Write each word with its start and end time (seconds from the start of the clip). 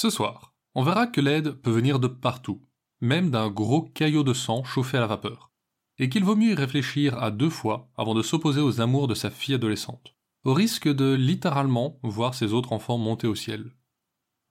Ce 0.00 0.10
soir, 0.10 0.54
on 0.76 0.84
verra 0.84 1.08
que 1.08 1.20
l'aide 1.20 1.54
peut 1.54 1.72
venir 1.72 1.98
de 1.98 2.06
partout, 2.06 2.62
même 3.00 3.32
d'un 3.32 3.50
gros 3.50 3.82
caillot 3.82 4.22
de 4.22 4.32
sang 4.32 4.62
chauffé 4.62 4.96
à 4.96 5.00
la 5.00 5.08
vapeur, 5.08 5.50
et 5.98 6.08
qu'il 6.08 6.22
vaut 6.22 6.36
mieux 6.36 6.52
y 6.52 6.54
réfléchir 6.54 7.20
à 7.20 7.32
deux 7.32 7.50
fois 7.50 7.90
avant 7.96 8.14
de 8.14 8.22
s'opposer 8.22 8.60
aux 8.60 8.80
amours 8.80 9.08
de 9.08 9.16
sa 9.16 9.28
fille 9.28 9.56
adolescente, 9.56 10.14
au 10.44 10.54
risque 10.54 10.86
de 10.86 11.14
littéralement 11.14 11.98
voir 12.04 12.34
ses 12.34 12.52
autres 12.52 12.72
enfants 12.72 12.96
monter 12.96 13.26
au 13.26 13.34
ciel. 13.34 13.72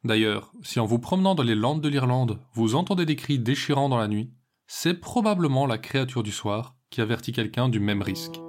D'ailleurs, 0.04 0.52
si 0.64 0.82
en 0.82 0.86
vous 0.86 1.00
promenant 1.00 1.34
dans 1.34 1.44
les 1.44 1.56
landes 1.56 1.80
de 1.80 1.88
l'Irlande, 1.88 2.42
vous 2.52 2.76
entendez 2.76 3.06
des 3.06 3.16
cris 3.16 3.40
déchirants 3.40 3.88
dans 3.88 3.96
la 3.96 4.10
nuit, 4.10 4.34
c'est 4.68 4.96
probablement 4.96 5.66
la 5.66 5.78
créature 5.78 6.24
du 6.24 6.34
soir 6.34 6.76
qui 6.90 7.00
avertit 7.00 7.32
quelqu'un 7.32 7.70
du 7.70 7.80
même 7.80 8.02
risque. 8.02 8.42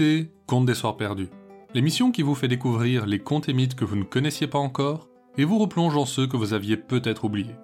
Écoutez 0.00 0.30
Contes 0.46 0.66
des 0.66 0.74
Soirs 0.74 0.96
Perdus, 0.96 1.28
l'émission 1.74 2.12
qui 2.12 2.22
vous 2.22 2.36
fait 2.36 2.46
découvrir 2.46 3.04
les 3.04 3.18
contes 3.18 3.48
et 3.48 3.52
mythes 3.52 3.74
que 3.74 3.84
vous 3.84 3.96
ne 3.96 4.04
connaissiez 4.04 4.46
pas 4.46 4.58
encore 4.58 5.08
et 5.36 5.44
vous 5.44 5.58
replonge 5.58 5.96
en 5.96 6.06
ceux 6.06 6.28
que 6.28 6.36
vous 6.36 6.52
aviez 6.52 6.76
peut-être 6.76 7.24
oubliés. 7.24 7.56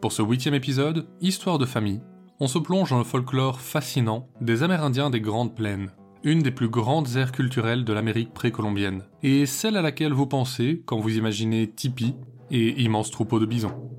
Pour 0.00 0.12
ce 0.12 0.22
huitième 0.22 0.54
épisode, 0.54 1.06
Histoire 1.20 1.58
de 1.58 1.66
famille, 1.66 2.00
on 2.40 2.46
se 2.46 2.58
plonge 2.58 2.90
dans 2.90 2.98
le 2.98 3.04
folklore 3.04 3.60
fascinant 3.60 4.26
des 4.40 4.62
Amérindiens 4.62 5.10
des 5.10 5.20
Grandes 5.20 5.54
Plaines, 5.54 5.90
une 6.22 6.40
des 6.40 6.50
plus 6.50 6.70
grandes 6.70 7.14
aires 7.16 7.32
culturelles 7.32 7.84
de 7.84 7.92
l'Amérique 7.92 8.32
précolombienne, 8.32 9.02
et 9.22 9.44
celle 9.44 9.76
à 9.76 9.82
laquelle 9.82 10.14
vous 10.14 10.26
pensez 10.26 10.82
quand 10.86 10.98
vous 10.98 11.18
imaginez 11.18 11.70
tipis 11.70 12.14
et 12.50 12.82
immenses 12.82 13.10
troupeaux 13.10 13.40
de 13.40 13.46
bisons. 13.46 13.90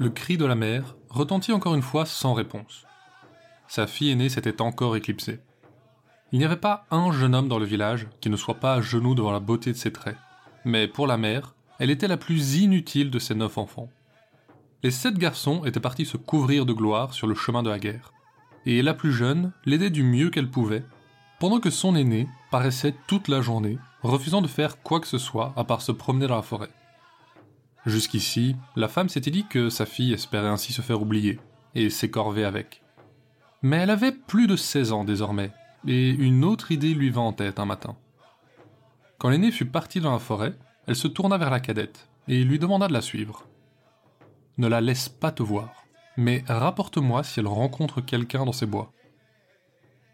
Le 0.00 0.08
cri 0.08 0.38
de 0.38 0.46
la 0.46 0.54
mère 0.54 0.96
retentit 1.10 1.52
encore 1.52 1.74
une 1.74 1.82
fois 1.82 2.06
sans 2.06 2.32
réponse. 2.32 2.86
Sa 3.68 3.86
fille 3.86 4.08
aînée 4.08 4.30
s'était 4.30 4.62
encore 4.62 4.96
éclipsée. 4.96 5.40
Il 6.32 6.38
n'y 6.38 6.46
avait 6.46 6.56
pas 6.56 6.86
un 6.90 7.12
jeune 7.12 7.34
homme 7.34 7.48
dans 7.48 7.58
le 7.58 7.66
village 7.66 8.06
qui 8.22 8.30
ne 8.30 8.36
soit 8.36 8.60
pas 8.60 8.72
à 8.72 8.80
genoux 8.80 9.14
devant 9.14 9.30
la 9.30 9.40
beauté 9.40 9.72
de 9.72 9.76
ses 9.76 9.92
traits. 9.92 10.16
Mais 10.64 10.88
pour 10.88 11.06
la 11.06 11.18
mère, 11.18 11.54
elle 11.78 11.90
était 11.90 12.08
la 12.08 12.16
plus 12.16 12.56
inutile 12.56 13.10
de 13.10 13.18
ses 13.18 13.34
neuf 13.34 13.58
enfants. 13.58 13.90
Les 14.82 14.90
sept 14.90 15.18
garçons 15.18 15.66
étaient 15.66 15.80
partis 15.80 16.06
se 16.06 16.16
couvrir 16.16 16.64
de 16.64 16.72
gloire 16.72 17.12
sur 17.12 17.26
le 17.26 17.34
chemin 17.34 17.62
de 17.62 17.68
la 17.68 17.78
guerre. 17.78 18.14
Et 18.64 18.80
la 18.80 18.94
plus 18.94 19.12
jeune 19.12 19.52
l'aidait 19.66 19.90
du 19.90 20.02
mieux 20.02 20.30
qu'elle 20.30 20.50
pouvait, 20.50 20.84
pendant 21.40 21.60
que 21.60 21.68
son 21.68 21.94
aîné 21.94 22.26
paraissait 22.50 22.94
toute 23.06 23.28
la 23.28 23.42
journée, 23.42 23.76
refusant 24.02 24.40
de 24.40 24.48
faire 24.48 24.80
quoi 24.80 24.98
que 24.98 25.06
ce 25.06 25.18
soit 25.18 25.52
à 25.56 25.64
part 25.64 25.82
se 25.82 25.92
promener 25.92 26.26
dans 26.26 26.36
la 26.36 26.42
forêt. 26.42 26.70
Jusqu'ici, 27.86 28.56
la 28.76 28.88
femme 28.88 29.08
s'était 29.08 29.30
dit 29.30 29.46
que 29.46 29.70
sa 29.70 29.86
fille 29.86 30.12
espérait 30.12 30.48
ainsi 30.48 30.72
se 30.72 30.82
faire 30.82 31.00
oublier, 31.00 31.40
et 31.74 31.88
s'écorver 31.88 32.44
avec. 32.44 32.82
Mais 33.62 33.78
elle 33.78 33.90
avait 33.90 34.12
plus 34.12 34.46
de 34.46 34.56
16 34.56 34.92
ans 34.92 35.04
désormais, 35.04 35.52
et 35.86 36.10
une 36.10 36.44
autre 36.44 36.72
idée 36.72 36.94
lui 36.94 37.10
vint 37.10 37.22
en 37.22 37.32
tête 37.32 37.58
un 37.58 37.64
matin. 37.64 37.96
Quand 39.18 39.30
l'aînée 39.30 39.50
fut 39.50 39.66
partie 39.66 40.00
dans 40.00 40.12
la 40.12 40.18
forêt, 40.18 40.54
elle 40.86 40.96
se 40.96 41.08
tourna 41.08 41.38
vers 41.38 41.50
la 41.50 41.60
cadette, 41.60 42.08
et 42.28 42.44
lui 42.44 42.58
demanda 42.58 42.88
de 42.88 42.92
la 42.92 43.02
suivre. 43.02 43.46
Ne 44.58 44.68
la 44.68 44.80
laisse 44.80 45.08
pas 45.08 45.32
te 45.32 45.42
voir, 45.42 45.84
mais 46.16 46.44
rapporte-moi 46.48 47.22
si 47.22 47.40
elle 47.40 47.46
rencontre 47.46 48.00
quelqu'un 48.00 48.44
dans 48.44 48.52
ces 48.52 48.66
bois. 48.66 48.92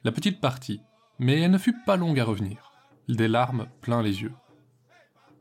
La 0.04 0.12
petite 0.12 0.41
partit, 0.41 0.80
mais 1.18 1.41
elle 1.41 1.50
ne 1.50 1.58
fut 1.58 1.76
pas 1.84 1.96
longue 1.96 2.20
à 2.20 2.24
revenir, 2.24 2.72
des 3.08 3.28
larmes 3.28 3.66
plein 3.80 4.02
les 4.02 4.22
yeux. 4.22 4.34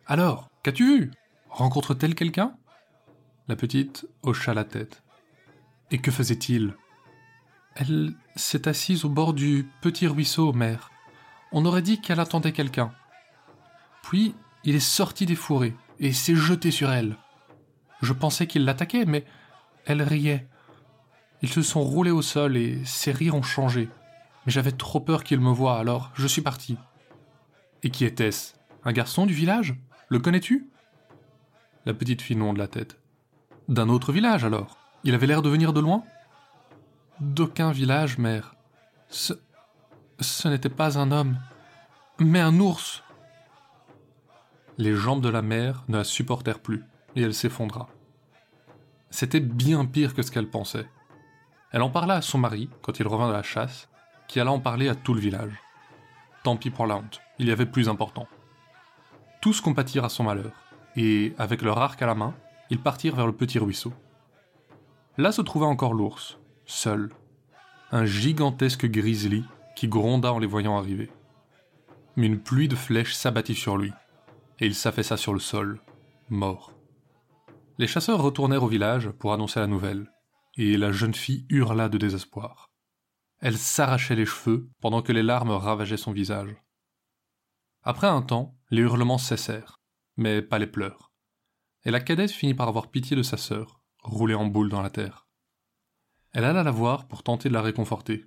Alors, 0.07 0.49
qu'as-tu 0.63 0.85
vu? 0.85 1.11
Rencontre-t-elle 1.55 2.15
quelqu'un? 2.15 2.53
La 3.47 3.55
petite 3.55 4.05
hocha 4.23 4.53
la 4.53 4.65
tête. 4.65 5.03
Et 5.89 5.99
que 5.99 6.11
faisait-il? 6.11 6.73
Elle 7.75 8.13
s'est 8.35 8.67
assise 8.67 9.05
au 9.05 9.09
bord 9.09 9.33
du 9.33 9.65
petit 9.81 10.05
ruisseau, 10.05 10.51
mère. 10.51 10.91
On 11.53 11.63
aurait 11.63 11.81
dit 11.81 12.01
qu'elle 12.01 12.19
attendait 12.19 12.51
quelqu'un. 12.51 12.91
Puis 14.03 14.35
il 14.65 14.75
est 14.75 14.81
sorti 14.81 15.25
des 15.25 15.35
fourrés 15.35 15.77
et 16.01 16.11
s'est 16.11 16.35
jeté 16.35 16.71
sur 16.71 16.91
elle. 16.91 17.15
Je 18.01 18.11
pensais 18.11 18.47
qu'il 18.47 18.65
l'attaquait, 18.65 19.05
mais 19.05 19.23
elle 19.85 20.01
riait. 20.01 20.49
Ils 21.41 21.47
se 21.47 21.61
sont 21.61 21.83
roulés 21.83 22.11
au 22.11 22.21
sol 22.21 22.57
et 22.57 22.83
ses 22.83 23.13
rires 23.13 23.35
ont 23.35 23.43
changé. 23.43 23.87
Mais 24.45 24.51
j'avais 24.51 24.73
trop 24.73 24.99
peur 24.99 25.23
qu'il 25.23 25.39
me 25.39 25.51
voie, 25.51 25.79
alors 25.79 26.11
je 26.15 26.27
suis 26.27 26.41
parti. 26.41 26.77
Et 27.81 27.91
qui 27.91 28.03
était-ce? 28.03 28.55
Un 28.83 28.91
garçon 28.91 29.25
du 29.25 29.33
village? 29.33 29.73
Le 30.09 30.19
connais-tu? 30.19 30.69
La 31.85 31.93
petite 31.93 32.21
fille 32.21 32.35
de 32.35 32.57
la 32.57 32.67
tête. 32.67 32.97
D'un 33.67 33.89
autre 33.89 34.11
village 34.11 34.43
alors 34.43 34.77
Il 35.03 35.13
avait 35.13 35.27
l'air 35.27 35.41
de 35.41 35.49
venir 35.49 35.73
de 35.73 35.79
loin? 35.79 36.03
D'aucun 37.19 37.71
village, 37.71 38.17
mère. 38.17 38.55
Ce. 39.09 39.33
Ce 40.19 40.47
n'était 40.47 40.69
pas 40.69 40.97
un 40.97 41.11
homme, 41.11 41.37
mais 42.19 42.39
un 42.39 42.59
ours. 42.59 43.03
Les 44.77 44.95
jambes 44.95 45.21
de 45.21 45.29
la 45.29 45.41
mère 45.41 45.83
ne 45.87 45.97
la 45.97 46.03
supportèrent 46.03 46.59
plus, 46.59 46.83
et 47.15 47.21
elle 47.21 47.33
s'effondra. 47.33 47.89
C'était 49.09 49.39
bien 49.39 49.85
pire 49.85 50.13
que 50.13 50.21
ce 50.21 50.31
qu'elle 50.31 50.49
pensait. 50.49 50.87
Elle 51.71 51.81
en 51.81 51.89
parla 51.89 52.15
à 52.15 52.21
son 52.21 52.37
mari 52.37 52.69
quand 52.81 52.99
il 52.99 53.07
revint 53.07 53.27
de 53.27 53.33
la 53.33 53.43
chasse, 53.43 53.89
qui 54.27 54.39
alla 54.39 54.51
en 54.51 54.59
parler 54.59 54.87
à 54.87 54.95
tout 54.95 55.13
le 55.13 55.19
village. 55.19 55.53
Tant 56.43 56.57
pis 56.57 56.69
pour 56.69 56.87
la 56.87 56.97
honte, 56.97 57.21
il 57.39 57.47
y 57.47 57.51
avait 57.51 57.65
plus 57.65 57.89
important. 57.89 58.27
Tous 59.41 59.61
compatirent 59.61 60.05
à 60.05 60.09
son 60.09 60.23
malheur 60.23 60.53
et, 60.95 61.33
avec 61.37 61.61
leur 61.61 61.77
arc 61.77 62.01
à 62.01 62.05
la 62.05 62.15
main, 62.15 62.33
ils 62.69 62.81
partirent 62.81 63.15
vers 63.15 63.27
le 63.27 63.35
petit 63.35 63.59
ruisseau. 63.59 63.93
Là 65.17 65.31
se 65.31 65.41
trouva 65.41 65.65
encore 65.65 65.93
l'ours, 65.93 66.39
seul, 66.65 67.11
un 67.91 68.05
gigantesque 68.05 68.85
grizzly 68.85 69.43
qui 69.75 69.87
gronda 69.87 70.33
en 70.33 70.39
les 70.39 70.47
voyant 70.47 70.77
arriver. 70.77 71.09
Mais 72.15 72.27
une 72.27 72.39
pluie 72.39 72.67
de 72.67 72.75
flèches 72.75 73.13
s'abattit 73.13 73.55
sur 73.55 73.77
lui, 73.77 73.93
et 74.59 74.65
il 74.65 74.75
s'affaissa 74.75 75.17
sur 75.17 75.33
le 75.33 75.39
sol, 75.39 75.81
mort. 76.29 76.71
Les 77.77 77.87
chasseurs 77.87 78.21
retournèrent 78.21 78.63
au 78.63 78.67
village 78.67 79.09
pour 79.09 79.33
annoncer 79.33 79.59
la 79.59 79.67
nouvelle, 79.67 80.11
et 80.57 80.77
la 80.77 80.91
jeune 80.91 81.13
fille 81.13 81.45
hurla 81.49 81.89
de 81.89 81.97
désespoir. 81.97 82.69
Elle 83.39 83.57
s'arrachait 83.57 84.15
les 84.15 84.25
cheveux 84.25 84.69
pendant 84.81 85.01
que 85.01 85.11
les 85.11 85.23
larmes 85.23 85.51
ravageaient 85.51 85.97
son 85.97 86.13
visage. 86.13 86.55
Après 87.83 88.07
un 88.07 88.21
temps, 88.21 88.55
les 88.71 88.81
hurlements 88.81 89.17
cessèrent, 89.17 89.81
mais 90.17 90.41
pas 90.41 90.59
les 90.59 90.67
pleurs. 90.67 91.11
Et 91.83 91.91
la 91.91 91.99
cadette 91.99 92.31
finit 92.31 92.53
par 92.53 92.67
avoir 92.67 92.89
pitié 92.89 93.15
de 93.15 93.23
sa 93.23 93.37
sœur, 93.37 93.81
roulée 94.03 94.35
en 94.35 94.45
boule 94.45 94.69
dans 94.69 94.81
la 94.81 94.89
terre. 94.89 95.27
Elle 96.33 96.45
alla 96.45 96.63
la 96.63 96.71
voir 96.71 97.07
pour 97.07 97.23
tenter 97.23 97.49
de 97.49 97.53
la 97.53 97.61
réconforter. 97.61 98.25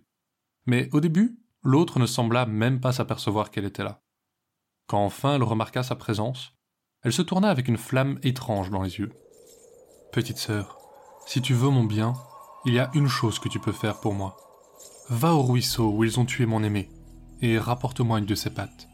Mais 0.67 0.89
au 0.93 1.01
début, 1.01 1.39
l'autre 1.63 1.99
ne 1.99 2.07
sembla 2.07 2.47
même 2.47 2.81
pas 2.81 2.93
s'apercevoir 2.93 3.51
qu'elle 3.51 3.65
était 3.65 3.85
là. 3.85 4.03
Quand 4.87 5.05
enfin 5.05 5.35
elle 5.35 5.43
remarqua 5.43 5.83
sa 5.83 5.97
présence, 5.97 6.55
elle 7.03 7.13
se 7.13 7.23
tourna 7.23 7.51
avec 7.51 7.69
une 7.69 7.77
flamme 7.77 8.19
étrange 8.23 8.71
dans 8.71 8.83
les 8.83 8.99
yeux. 8.99 9.13
Petite 10.13 10.39
sœur, 10.39 10.79
si 11.27 11.43
tu 11.43 11.53
veux 11.53 11.69
mon 11.69 11.85
bien, 11.85 12.15
il 12.65 12.75
y 12.75 12.79
a 12.79 12.91
une 12.95 13.09
chose 13.09 13.39
que 13.39 13.49
tu 13.49 13.61
peux 13.61 13.73
faire 13.73 14.01
pour 14.01 14.15
moi. 14.15 14.37
Va 15.11 15.35
au 15.35 15.43
ruisseau 15.43 15.91
où 15.91 16.05
ils 16.05 16.19
ont 16.19 16.25
tué 16.25 16.47
mon 16.47 16.63
aimé, 16.63 16.91
et 17.41 17.59
rapporte-moi 17.59 18.19
une 18.19 18.27
de 18.27 18.35
ses 18.35 18.51
pattes. 18.51 18.88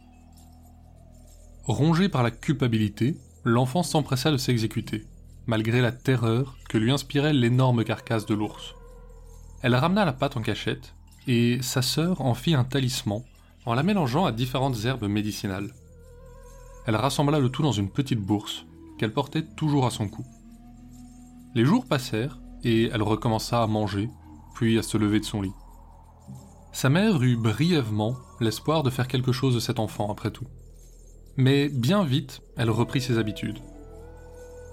Rongé 1.67 2.11
par 2.11 2.23
la 2.23 2.31
culpabilité, 2.31 3.17
l'enfant 3.43 3.83
s'empressa 3.83 4.31
de 4.31 4.37
s'exécuter, 4.37 5.07
malgré 5.47 5.81
la 5.81 5.93
terreur 5.93 6.59
que 6.69 6.77
lui 6.77 6.93
inspirait 6.93 7.33
l'énorme 7.33 7.85
carcasse 7.85 8.27
de 8.27 8.35
l'ours. 8.35 8.75
Elle 9.63 9.75
ramena 9.75 10.05
la 10.05 10.13
pâte 10.13 10.37
en 10.37 10.43
cachette, 10.43 10.95
et 11.27 11.63
sa 11.63 11.81
sœur 11.81 12.21
en 12.21 12.35
fit 12.35 12.55
un 12.55 12.65
talisman 12.65 13.23
en 13.65 13.73
la 13.73 13.83
mélangeant 13.83 14.27
à 14.27 14.33
différentes 14.33 14.85
herbes 14.85 15.09
médicinales. 15.09 15.73
Elle 16.87 16.97
rassembla 16.97 17.39
le 17.39 17.49
tout 17.49 17.63
dans 17.63 17.73
une 17.73 17.89
petite 17.89 18.21
bourse 18.21 18.67
qu'elle 18.99 19.15
portait 19.15 19.47
toujours 19.57 19.87
à 19.87 19.91
son 19.91 20.07
cou. 20.07 20.27
Les 21.55 21.65
jours 21.65 21.87
passèrent 21.87 22.41
et 22.63 22.91
elle 22.93 23.03
recommença 23.03 23.63
à 23.63 23.67
manger, 23.67 24.11
puis 24.55 24.79
à 24.79 24.83
se 24.83 24.99
lever 24.99 25.19
de 25.19 25.25
son 25.25 25.41
lit. 25.41 25.55
Sa 26.73 26.91
mère 26.91 27.23
eut 27.23 27.37
brièvement 27.37 28.17
l'espoir 28.41 28.83
de 28.83 28.91
faire 28.91 29.09
quelque 29.09 29.33
chose 29.33 29.55
de 29.55 29.61
cet 29.61 29.79
enfant 29.79 30.13
après 30.13 30.31
tout. 30.31 30.47
Mais 31.37 31.69
bien 31.69 32.05
vite, 32.05 32.41
elle 32.57 32.71
reprit 32.71 33.01
ses 33.01 33.19
habitudes. 33.19 33.59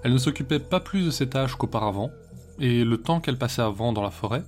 Elle 0.03 0.13
ne 0.13 0.17
s'occupait 0.17 0.59
pas 0.59 0.79
plus 0.79 1.05
de 1.05 1.11
ses 1.11 1.29
tâches 1.29 1.55
qu'auparavant, 1.55 2.11
et 2.59 2.83
le 2.83 2.97
temps 3.01 3.19
qu'elle 3.19 3.37
passait 3.37 3.61
avant 3.61 3.93
dans 3.93 4.03
la 4.03 4.11
forêt, 4.11 4.43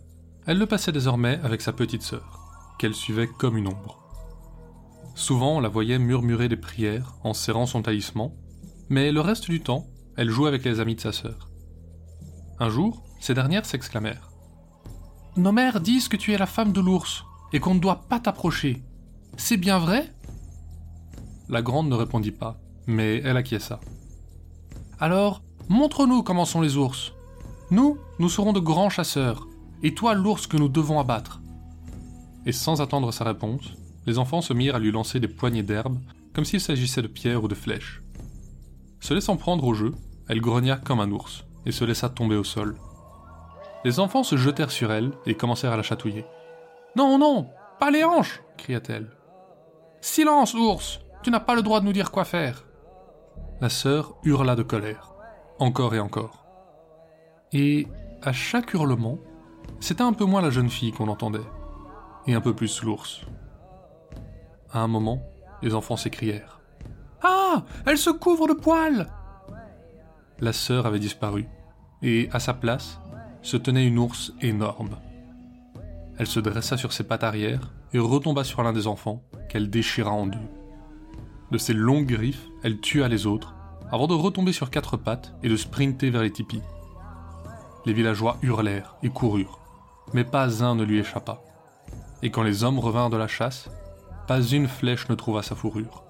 elle 0.45 0.59
le 0.59 0.65
passait 0.65 0.91
désormais 0.91 1.39
avec 1.43 1.61
sa 1.61 1.73
petite 1.73 2.01
sœur, 2.01 2.39
qu'elle 2.77 2.93
suivait 2.93 3.27
comme 3.27 3.57
une 3.57 3.67
ombre. 3.67 4.03
Souvent, 5.15 5.57
on 5.57 5.59
la 5.59 5.69
voyait 5.69 5.99
murmurer 5.99 6.49
des 6.49 6.57
prières 6.57 7.15
en 7.23 7.33
serrant 7.33 7.65
son 7.65 7.81
talisman, 7.81 8.31
mais 8.89 9.11
le 9.11 9.21
reste 9.21 9.49
du 9.49 9.61
temps, 9.61 9.87
elle 10.17 10.29
jouait 10.29 10.47
avec 10.47 10.63
les 10.65 10.79
amis 10.79 10.95
de 10.95 11.01
sa 11.01 11.11
sœur. 11.11 11.49
Un 12.59 12.69
jour, 12.69 13.03
ces 13.19 13.33
dernières 13.33 13.65
s'exclamèrent 13.65 14.31
Nos 15.37 15.51
mères 15.51 15.81
disent 15.81 16.07
que 16.07 16.17
tu 16.17 16.33
es 16.33 16.37
la 16.37 16.45
femme 16.45 16.73
de 16.73 16.81
l'ours 16.81 17.25
et 17.53 17.59
qu'on 17.59 17.75
ne 17.75 17.79
doit 17.79 18.03
pas 18.09 18.19
t'approcher. 18.19 18.83
C'est 19.37 19.57
bien 19.57 19.79
vrai? 19.79 20.13
La 21.49 21.61
grande 21.61 21.89
ne 21.89 21.95
répondit 21.95 22.31
pas, 22.31 22.57
mais 22.87 23.21
elle 23.23 23.37
acquiesça. 23.37 23.79
Alors, 24.99 25.41
montre-nous 25.69 26.23
comment 26.23 26.45
sont 26.45 26.61
les 26.61 26.77
ours. 26.77 27.13
Nous, 27.71 27.97
nous 28.19 28.29
serons 28.29 28.53
de 28.53 28.59
grands 28.59 28.89
chasseurs, 28.89 29.47
et 29.81 29.93
toi 29.93 30.13
l'ours 30.13 30.47
que 30.47 30.57
nous 30.57 30.69
devons 30.69 30.99
abattre. 30.99 31.41
Et 32.45 32.51
sans 32.51 32.81
attendre 32.81 33.11
sa 33.11 33.25
réponse, 33.25 33.73
les 34.05 34.17
enfants 34.17 34.41
se 34.41 34.53
mirent 34.53 34.75
à 34.75 34.79
lui 34.79 34.91
lancer 34.91 35.19
des 35.19 35.27
poignées 35.27 35.63
d'herbe, 35.63 35.99
comme 36.33 36.45
s'il 36.45 36.61
s'agissait 36.61 37.01
de 37.01 37.07
pierres 37.07 37.43
ou 37.43 37.47
de 37.47 37.55
flèches. 37.55 38.01
Se 38.99 39.13
laissant 39.13 39.37
prendre 39.37 39.65
au 39.65 39.73
jeu, 39.73 39.93
elle 40.29 40.41
grogna 40.41 40.77
comme 40.77 40.99
un 40.99 41.11
ours, 41.11 41.45
et 41.65 41.71
se 41.71 41.85
laissa 41.85 42.09
tomber 42.09 42.35
au 42.35 42.43
sol. 42.43 42.77
Les 43.85 43.99
enfants 43.99 44.23
se 44.23 44.37
jetèrent 44.37 44.71
sur 44.71 44.91
elle 44.91 45.11
et 45.25 45.35
commencèrent 45.35 45.73
à 45.73 45.77
la 45.77 45.83
chatouiller. 45.83 46.25
Non, 46.95 47.17
non, 47.17 47.49
pas 47.79 47.91
les 47.91 48.03
hanches 48.03 48.41
cria-t-elle. 48.57 49.11
Silence, 49.99 50.53
ours 50.53 51.02
Tu 51.23 51.31
n'as 51.31 51.39
pas 51.39 51.55
le 51.55 51.61
droit 51.61 51.79
de 51.79 51.85
nous 51.85 51.93
dire 51.93 52.11
quoi 52.11 52.25
faire 52.25 52.65
La 53.61 53.69
sœur 53.69 54.15
hurla 54.23 54.57
de 54.57 54.63
colère, 54.63 55.13
encore 55.57 55.95
et 55.95 55.99
encore. 56.01 56.45
Et 57.53 57.87
à 58.21 58.33
chaque 58.33 58.73
hurlement, 58.73 59.19
c'était 59.79 60.03
un 60.03 60.11
peu 60.11 60.25
moins 60.25 60.41
la 60.41 60.49
jeune 60.49 60.69
fille 60.69 60.91
qu'on 60.91 61.07
entendait, 61.07 61.39
et 62.27 62.33
un 62.33 62.41
peu 62.41 62.53
plus 62.53 62.83
l'ours. 62.83 63.21
À 64.69 64.81
un 64.81 64.89
moment, 64.89 65.21
les 65.61 65.73
enfants 65.73 65.95
s'écrièrent. 65.95 66.59
Ah 67.21 67.63
Elle 67.85 67.97
se 67.97 68.09
couvre 68.09 68.49
de 68.49 68.53
poils 68.53 69.07
La 70.41 70.51
sœur 70.51 70.85
avait 70.85 70.99
disparu, 70.99 71.47
et 72.01 72.27
à 72.33 72.41
sa 72.41 72.53
place 72.53 72.99
se 73.41 73.55
tenait 73.55 73.87
une 73.87 73.97
ours 73.97 74.33
énorme. 74.41 74.97
Elle 76.17 76.27
se 76.27 76.41
dressa 76.41 76.75
sur 76.75 76.91
ses 76.91 77.05
pattes 77.05 77.23
arrière 77.23 77.71
et 77.93 77.99
retomba 77.99 78.43
sur 78.43 78.61
l'un 78.61 78.73
des 78.73 78.87
enfants, 78.87 79.23
qu'elle 79.47 79.69
déchira 79.69 80.11
en 80.11 80.27
deux. 80.27 80.49
De 81.53 81.59
ses 81.59 81.75
longues 81.75 82.07
griffes, 82.07 82.47
elle 82.63 82.79
tua 82.79 83.07
les 83.07 83.27
autres, 83.27 83.53
avant 83.91 84.07
de 84.07 84.15
retomber 84.15 84.53
sur 84.53 84.71
quatre 84.71 84.97
pattes 84.97 85.35
et 85.43 85.49
de 85.49 85.55
sprinter 85.55 86.09
vers 86.09 86.23
les 86.23 86.31
tipis. 86.31 86.63
Les 87.85 87.93
villageois 87.93 88.39
hurlèrent 88.41 88.95
et 89.03 89.09
coururent, 89.09 89.59
mais 90.13 90.23
pas 90.23 90.63
un 90.63 90.73
ne 90.73 90.83
lui 90.83 90.97
échappa. 90.97 91.43
Et 92.23 92.31
quand 92.31 92.41
les 92.41 92.63
hommes 92.63 92.79
revinrent 92.79 93.11
de 93.11 93.17
la 93.17 93.27
chasse, 93.27 93.69
pas 94.27 94.41
une 94.41 94.67
flèche 94.67 95.07
ne 95.09 95.13
trouva 95.13 95.43
sa 95.43 95.53
fourrure. 95.53 96.03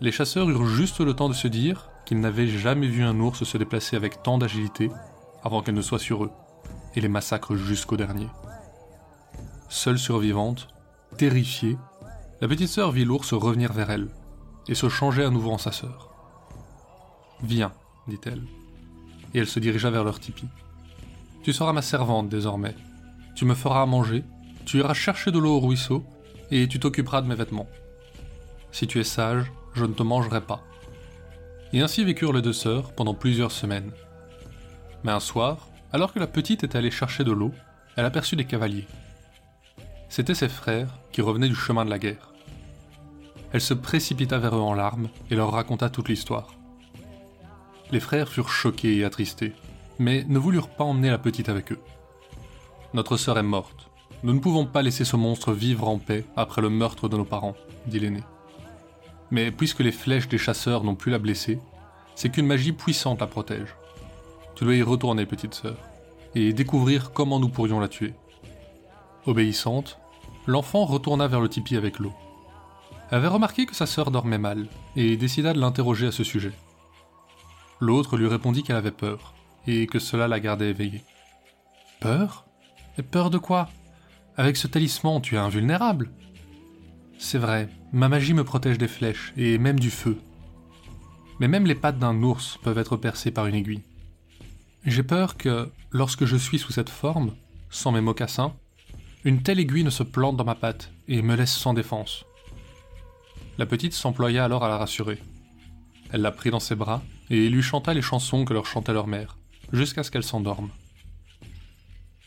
Les 0.00 0.10
chasseurs 0.10 0.50
eurent 0.50 0.66
juste 0.66 0.98
le 0.98 1.14
temps 1.14 1.28
de 1.28 1.34
se 1.34 1.46
dire 1.46 1.88
qu'ils 2.04 2.18
n'avaient 2.18 2.48
jamais 2.48 2.88
vu 2.88 3.04
un 3.04 3.20
ours 3.20 3.44
se 3.44 3.58
déplacer 3.58 3.94
avec 3.94 4.24
tant 4.24 4.36
d'agilité 4.36 4.90
avant 5.44 5.62
qu'elle 5.62 5.76
ne 5.76 5.80
soit 5.80 6.00
sur 6.00 6.24
eux, 6.24 6.32
et 6.96 7.00
les 7.00 7.08
massacrent 7.08 7.54
jusqu'au 7.54 7.96
dernier. 7.96 8.26
Seule 9.68 10.00
survivante, 10.00 10.66
terrifiée, 11.16 11.78
la 12.40 12.48
petite 12.48 12.66
sœur 12.66 12.90
vit 12.90 13.04
l'ours 13.04 13.32
revenir 13.32 13.72
vers 13.72 13.90
elle, 13.90 14.08
et 14.68 14.74
se 14.74 14.88
changer 14.88 15.24
à 15.24 15.30
nouveau 15.30 15.52
en 15.52 15.58
sa 15.58 15.72
sœur. 15.72 16.10
Viens, 17.42 17.72
dit-elle, 18.08 18.42
et 19.34 19.38
elle 19.38 19.46
se 19.46 19.60
dirigea 19.60 19.90
vers 19.90 20.04
leur 20.04 20.20
tipi. 20.20 20.46
Tu 21.42 21.52
seras 21.52 21.72
ma 21.72 21.82
servante 21.82 22.28
désormais. 22.28 22.74
Tu 23.34 23.44
me 23.44 23.54
feras 23.54 23.86
manger, 23.86 24.24
tu 24.64 24.78
iras 24.78 24.94
chercher 24.94 25.30
de 25.30 25.38
l'eau 25.38 25.56
au 25.56 25.60
ruisseau, 25.60 26.04
et 26.50 26.66
tu 26.68 26.80
t'occuperas 26.80 27.22
de 27.22 27.28
mes 27.28 27.34
vêtements. 27.34 27.68
Si 28.72 28.86
tu 28.86 28.98
es 29.00 29.04
sage, 29.04 29.50
je 29.74 29.84
ne 29.84 29.92
te 29.92 30.02
mangerai 30.02 30.40
pas. 30.40 30.62
Et 31.72 31.80
ainsi 31.80 32.04
vécurent 32.04 32.32
les 32.32 32.42
deux 32.42 32.52
sœurs 32.52 32.92
pendant 32.92 33.14
plusieurs 33.14 33.52
semaines. 33.52 33.90
Mais 35.04 35.12
un 35.12 35.20
soir, 35.20 35.68
alors 35.92 36.12
que 36.12 36.18
la 36.18 36.26
petite 36.26 36.64
était 36.64 36.78
allée 36.78 36.90
chercher 36.90 37.24
de 37.24 37.32
l'eau, 37.32 37.52
elle 37.96 38.04
aperçut 38.04 38.36
des 38.36 38.44
cavaliers. 38.44 38.86
C'étaient 40.08 40.34
ses 40.34 40.48
frères 40.48 40.98
qui 41.12 41.20
revenaient 41.20 41.48
du 41.48 41.54
chemin 41.54 41.84
de 41.84 41.90
la 41.90 41.98
guerre. 41.98 42.32
Elle 43.56 43.62
se 43.62 43.72
précipita 43.72 44.36
vers 44.36 44.54
eux 44.54 44.60
en 44.60 44.74
larmes 44.74 45.08
et 45.30 45.34
leur 45.34 45.50
raconta 45.50 45.88
toute 45.88 46.10
l'histoire. 46.10 46.48
Les 47.90 48.00
frères 48.00 48.28
furent 48.28 48.50
choqués 48.50 48.98
et 48.98 49.04
attristés, 49.06 49.54
mais 49.98 50.24
ne 50.28 50.38
voulurent 50.38 50.68
pas 50.68 50.84
emmener 50.84 51.08
la 51.08 51.16
petite 51.16 51.48
avec 51.48 51.72
eux. 51.72 51.80
Notre 52.92 53.16
sœur 53.16 53.38
est 53.38 53.42
morte, 53.42 53.88
nous 54.24 54.34
ne 54.34 54.40
pouvons 54.40 54.66
pas 54.66 54.82
laisser 54.82 55.06
ce 55.06 55.16
monstre 55.16 55.54
vivre 55.54 55.88
en 55.88 55.96
paix 55.96 56.26
après 56.36 56.60
le 56.60 56.68
meurtre 56.68 57.08
de 57.08 57.16
nos 57.16 57.24
parents, 57.24 57.56
dit 57.86 57.98
l'aîné. 57.98 58.20
Mais 59.30 59.50
puisque 59.50 59.80
les 59.80 59.90
flèches 59.90 60.28
des 60.28 60.36
chasseurs 60.36 60.84
n'ont 60.84 60.94
pu 60.94 61.08
la 61.08 61.18
blesser, 61.18 61.58
c'est 62.14 62.28
qu'une 62.28 62.46
magie 62.46 62.72
puissante 62.72 63.20
la 63.20 63.26
protège. 63.26 63.74
Tu 64.54 64.64
dois 64.64 64.74
y 64.74 64.82
retourner, 64.82 65.24
petite 65.24 65.54
sœur, 65.54 65.78
et 66.34 66.52
découvrir 66.52 67.10
comment 67.10 67.40
nous 67.40 67.48
pourrions 67.48 67.80
la 67.80 67.88
tuer. 67.88 68.12
Obéissante, 69.24 69.98
l'enfant 70.44 70.84
retourna 70.84 71.26
vers 71.26 71.40
le 71.40 71.48
tipi 71.48 71.78
avec 71.78 71.98
l'eau. 71.98 72.12
Avait 73.10 73.28
remarqué 73.28 73.66
que 73.66 73.76
sa 73.76 73.86
sœur 73.86 74.10
dormait 74.10 74.38
mal, 74.38 74.66
et 74.96 75.16
décida 75.16 75.52
de 75.52 75.60
l'interroger 75.60 76.08
à 76.08 76.12
ce 76.12 76.24
sujet. 76.24 76.52
L'autre 77.80 78.16
lui 78.16 78.26
répondit 78.26 78.62
qu'elle 78.62 78.76
avait 78.76 78.90
peur, 78.90 79.34
et 79.66 79.86
que 79.86 79.98
cela 79.98 80.26
la 80.28 80.40
gardait 80.40 80.70
éveillée. 80.70 81.04
Peur? 82.00 82.46
Peur 83.10 83.30
de 83.30 83.38
quoi? 83.38 83.68
Avec 84.36 84.56
ce 84.56 84.66
talisman, 84.66 85.20
tu 85.20 85.36
es 85.36 85.38
invulnérable. 85.38 86.10
C'est 87.18 87.38
vrai, 87.38 87.68
ma 87.92 88.08
magie 88.08 88.34
me 88.34 88.44
protège 88.44 88.78
des 88.78 88.88
flèches 88.88 89.32
et 89.36 89.58
même 89.58 89.78
du 89.78 89.90
feu. 89.90 90.18
Mais 91.40 91.48
même 91.48 91.66
les 91.66 91.74
pattes 91.74 91.98
d'un 91.98 92.22
ours 92.22 92.58
peuvent 92.62 92.78
être 92.78 92.96
percées 92.96 93.30
par 93.30 93.46
une 93.46 93.54
aiguille. 93.54 93.82
J'ai 94.84 95.02
peur 95.02 95.36
que, 95.36 95.70
lorsque 95.90 96.24
je 96.24 96.36
suis 96.36 96.58
sous 96.58 96.72
cette 96.72 96.90
forme, 96.90 97.34
sans 97.70 97.92
mes 97.92 98.00
mocassins, 98.00 98.54
une 99.24 99.42
telle 99.42 99.60
aiguille 99.60 99.84
ne 99.84 99.90
se 99.90 100.02
plante 100.02 100.36
dans 100.36 100.44
ma 100.44 100.54
patte 100.54 100.92
et 101.08 101.22
me 101.22 101.34
laisse 101.34 101.54
sans 101.54 101.74
défense. 101.74 102.24
La 103.58 103.66
petite 103.66 103.94
s'employa 103.94 104.44
alors 104.44 104.64
à 104.64 104.68
la 104.68 104.76
rassurer. 104.76 105.18
Elle 106.12 106.20
la 106.20 106.30
prit 106.30 106.50
dans 106.50 106.60
ses 106.60 106.74
bras 106.74 107.02
et 107.30 107.48
lui 107.48 107.62
chanta 107.62 107.94
les 107.94 108.02
chansons 108.02 108.44
que 108.44 108.52
leur 108.52 108.66
chantait 108.66 108.92
leur 108.92 109.06
mère, 109.06 109.38
jusqu'à 109.72 110.02
ce 110.02 110.10
qu'elle 110.10 110.22
s'endorme. 110.22 110.70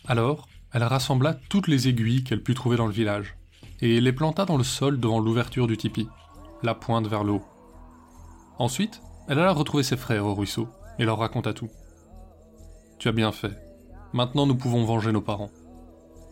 Alors, 0.08 0.48
elle 0.74 0.84
rassembla 0.84 1.36
toutes 1.50 1.68
les 1.68 1.88
aiguilles 1.88 2.24
qu'elle 2.24 2.44
put 2.44 2.54
trouver 2.54 2.78
dans 2.78 2.88
le 2.88 2.94
village, 2.94 3.36
et 3.80 4.02
les 4.02 4.12
planta 4.12 4.46
dans 4.46 4.58
le 4.58 4.64
sol 4.64 5.00
devant 5.00 5.20
l'ouverture 5.20 5.68
du 5.68 5.78
tipi, 5.78 6.08
la 6.64 6.76
pointe 6.76 7.08
vers 7.08 7.24
le 7.24 7.34
haut. 7.34 7.46
Ensuite, 8.58 9.02
elle 9.28 9.40
alla 9.40 9.54
retrouver 9.54 9.84
ses 9.84 9.98
frères 9.98 10.26
au 10.26 10.36
ruisseau, 10.36 10.68
et 10.98 11.06
leur 11.06 11.20
raconta 11.20 11.54
tout. 11.54 11.70
Tu 12.98 13.08
as 13.08 13.14
bien 13.14 13.32
fait. 13.32 13.58
Maintenant 14.12 14.46
nous 14.46 14.56
pouvons 14.56 14.84
venger 14.84 15.12
nos 15.12 15.22
parents. 15.22 15.52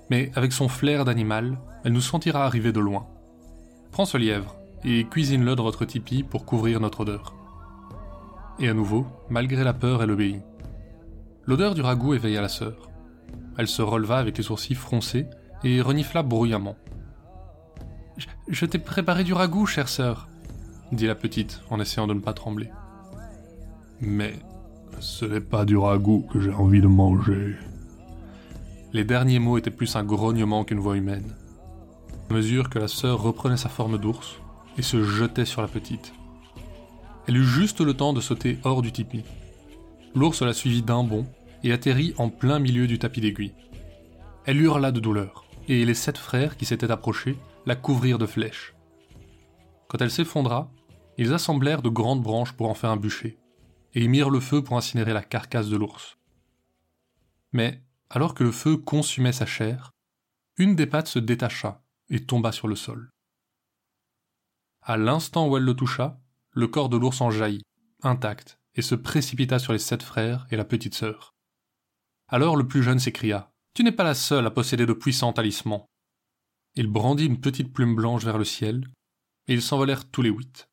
Mais 0.10 0.32
avec 0.36 0.51
son 0.51 0.68
flair 0.68 1.06
d'animal, 1.06 1.60
elle 1.86 1.94
nous 1.94 2.01
sentira 2.01 2.46
arriver 2.46 2.72
de 2.72 2.80
loin. 2.80 3.08
Prends 3.92 4.06
ce 4.06 4.18
lièvre, 4.18 4.57
et 4.84 5.06
cuisine-le 5.06 5.56
dans 5.56 5.64
votre 5.64 5.86
tipi 5.86 6.24
pour 6.24 6.46
couvrir 6.46 6.80
notre 6.80 7.02
odeur. 7.02 7.34
Et 8.60 8.70
à 8.70 8.74
nouveau, 8.74 9.06
malgré 9.30 9.64
la 9.64 9.74
peur, 9.74 10.02
elle 10.02 10.12
obéit. 10.12 10.42
L'odeur 11.46 11.76
du 11.76 11.82
ragoût 11.82 12.14
éveilla 12.14 12.42
la 12.42 12.50
sœur. 12.50 12.90
Elle 13.58 13.68
se 13.68 13.82
releva 13.82 14.18
avec 14.18 14.38
les 14.38 14.44
sourcils 14.44 14.76
froncés 14.76 15.28
et 15.64 15.82
renifla 15.82 16.24
bruyamment. 16.24 16.76
Je, 18.48 18.66
t'ai 18.66 18.80
préparé 18.80 19.24
du 19.24 19.34
ragoût, 19.34 19.66
chère 19.66 19.90
sœur, 19.90 20.28
dit 20.92 21.06
la 21.06 21.16
petite 21.16 21.62
en 21.70 21.80
essayant 21.80 22.08
de 22.08 22.14
ne 22.14 22.20
pas 22.20 22.34
trembler. 22.34 22.70
Mais 24.02 24.34
ce 25.00 25.26
n'est 25.26 25.42
pas 25.42 25.66
du 25.66 25.78
ragoût 25.78 26.26
que 26.32 26.40
j'ai 26.40 26.54
envie 26.54 26.82
de 26.82 26.88
manger. 26.88 27.56
Les 28.94 29.04
derniers 29.04 29.40
mots 29.40 29.58
étaient 29.58 29.70
plus 29.70 29.96
un 29.96 30.04
grognement 30.04 30.64
qu'une 30.64 30.80
voix 30.80 30.98
humaine. 30.98 31.36
À 32.30 32.34
mesure 32.34 32.70
que 32.70 32.80
la 32.80 32.88
sœur 32.88 33.22
reprenait 33.22 33.58
sa 33.58 33.70
forme 33.70 33.98
d'ours 33.98 34.40
et 34.78 34.82
se 34.82 35.04
jetait 35.04 35.46
sur 35.46 35.62
la 35.62 35.68
petite. 35.68 36.14
Elle 37.28 37.38
eut 37.38 37.46
juste 37.46 37.82
le 37.82 37.94
temps 37.94 38.14
de 38.14 38.22
sauter 38.22 38.60
hors 38.64 38.82
du 38.82 38.92
tipi. 38.92 39.24
L'ours 40.16 40.42
la 40.42 40.54
suivit 40.54 40.82
d'un 40.82 41.04
bond 41.04 41.28
et 41.64 41.72
atterrit 41.72 42.14
en 42.18 42.30
plein 42.30 42.60
milieu 42.60 42.88
du 42.88 43.00
tapis 43.00 43.22
d'aiguille. 43.22 43.56
Elle 44.46 44.62
hurla 44.62 44.92
de 44.92 45.00
douleur, 45.00 45.46
et 45.68 45.84
les 45.84 45.94
sept 45.94 46.18
frères 46.18 46.56
qui 46.56 46.66
s'étaient 46.66 46.92
approchés 46.92 47.38
la 47.66 47.76
couvrirent 47.76 48.18
de 48.18 48.26
flèches. 48.26 48.74
Quand 49.90 50.02
elle 50.02 50.12
s'effondra, 50.12 50.72
ils 51.18 51.34
assemblèrent 51.34 51.82
de 51.82 51.90
grandes 51.90 52.24
branches 52.24 52.54
pour 52.54 52.70
en 52.70 52.74
faire 52.74 52.92
un 52.92 52.98
bûcher, 52.98 53.38
et 53.94 54.04
y 54.04 54.08
mirent 54.08 54.30
le 54.30 54.40
feu 54.40 54.64
pour 54.64 54.78
incinérer 54.78 55.14
la 55.14 55.24
carcasse 55.24 55.70
de 55.70 55.78
l'ours. 55.78 56.18
Mais, 57.52 57.82
alors 58.10 58.34
que 58.34 58.44
le 58.44 58.52
feu 58.52 58.78
consumait 58.78 59.32
sa 59.32 59.46
chair, 59.46 59.92
une 60.58 60.76
des 60.76 60.88
pattes 60.88 61.08
se 61.08 61.20
détacha 61.20 61.82
et 62.10 62.26
tomba 62.26 62.52
sur 62.52 62.68
le 62.68 62.76
sol. 62.76 63.12
À 64.89 64.96
l'instant 64.96 65.50
où 65.50 65.58
elle 65.58 65.63
le 65.63 65.74
toucha, 65.74 66.17
le 66.53 66.70
corps 66.70 66.88
de 66.88 66.96
l'ours 66.96 67.20
en 67.20 67.29
jaillit, 67.29 67.65
intact, 68.03 68.58
et 68.74 68.82
se 68.82 68.96
précipita 68.96 69.60
sur 69.60 69.74
les 69.74 69.79
sept 69.79 70.01
frères 70.01 70.48
et 70.50 70.56
la 70.56 70.63
petite 70.63 70.96
sœur. 70.96 71.36
Alors 72.29 72.56
le 72.56 72.65
plus 72.65 72.84
jeune 72.84 72.98
s'écria 72.98 73.51
Tu 73.74 73.84
n'es 73.84 73.91
pas 73.91 74.06
la 74.06 74.15
seule 74.15 74.46
à 74.46 74.50
posséder 74.50 74.86
de 74.86 74.94
puissants 74.94 75.34
talismans. 75.34 75.88
Il 76.75 76.88
brandit 76.88 77.25
une 77.25 77.41
petite 77.41 77.74
plume 77.74 77.96
blanche 77.96 78.24
vers 78.24 78.38
le 78.38 78.46
ciel, 78.46 78.88
et 79.50 79.53
ils 79.56 79.62
s'envolèrent 79.62 80.10
tous 80.10 80.22
les 80.22 80.29
huit. 80.29 80.70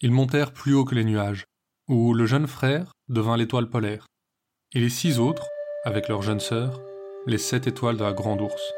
Ils 0.00 0.10
montèrent 0.10 0.52
plus 0.52 0.74
haut 0.74 0.84
que 0.84 0.96
les 0.96 1.04
nuages, 1.04 1.44
où 1.86 2.12
le 2.12 2.26
jeune 2.26 2.48
frère 2.48 2.90
devint 3.08 3.36
l'étoile 3.36 3.70
polaire, 3.70 4.08
et 4.72 4.80
les 4.80 4.90
six 4.90 5.20
autres, 5.20 5.46
avec 5.84 6.08
leur 6.08 6.22
jeune 6.22 6.40
sœur, 6.40 6.80
les 7.24 7.38
sept 7.38 7.68
étoiles 7.68 7.98
de 7.98 8.02
la 8.02 8.12
grande 8.12 8.40
ours. 8.40 8.72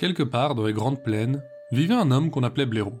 Quelque 0.00 0.22
part 0.22 0.54
dans 0.54 0.64
les 0.64 0.72
grandes 0.72 1.02
plaines, 1.02 1.44
vivait 1.72 1.92
un 1.92 2.10
homme 2.10 2.30
qu'on 2.30 2.42
appelait 2.42 2.64
Blaireau. 2.64 2.98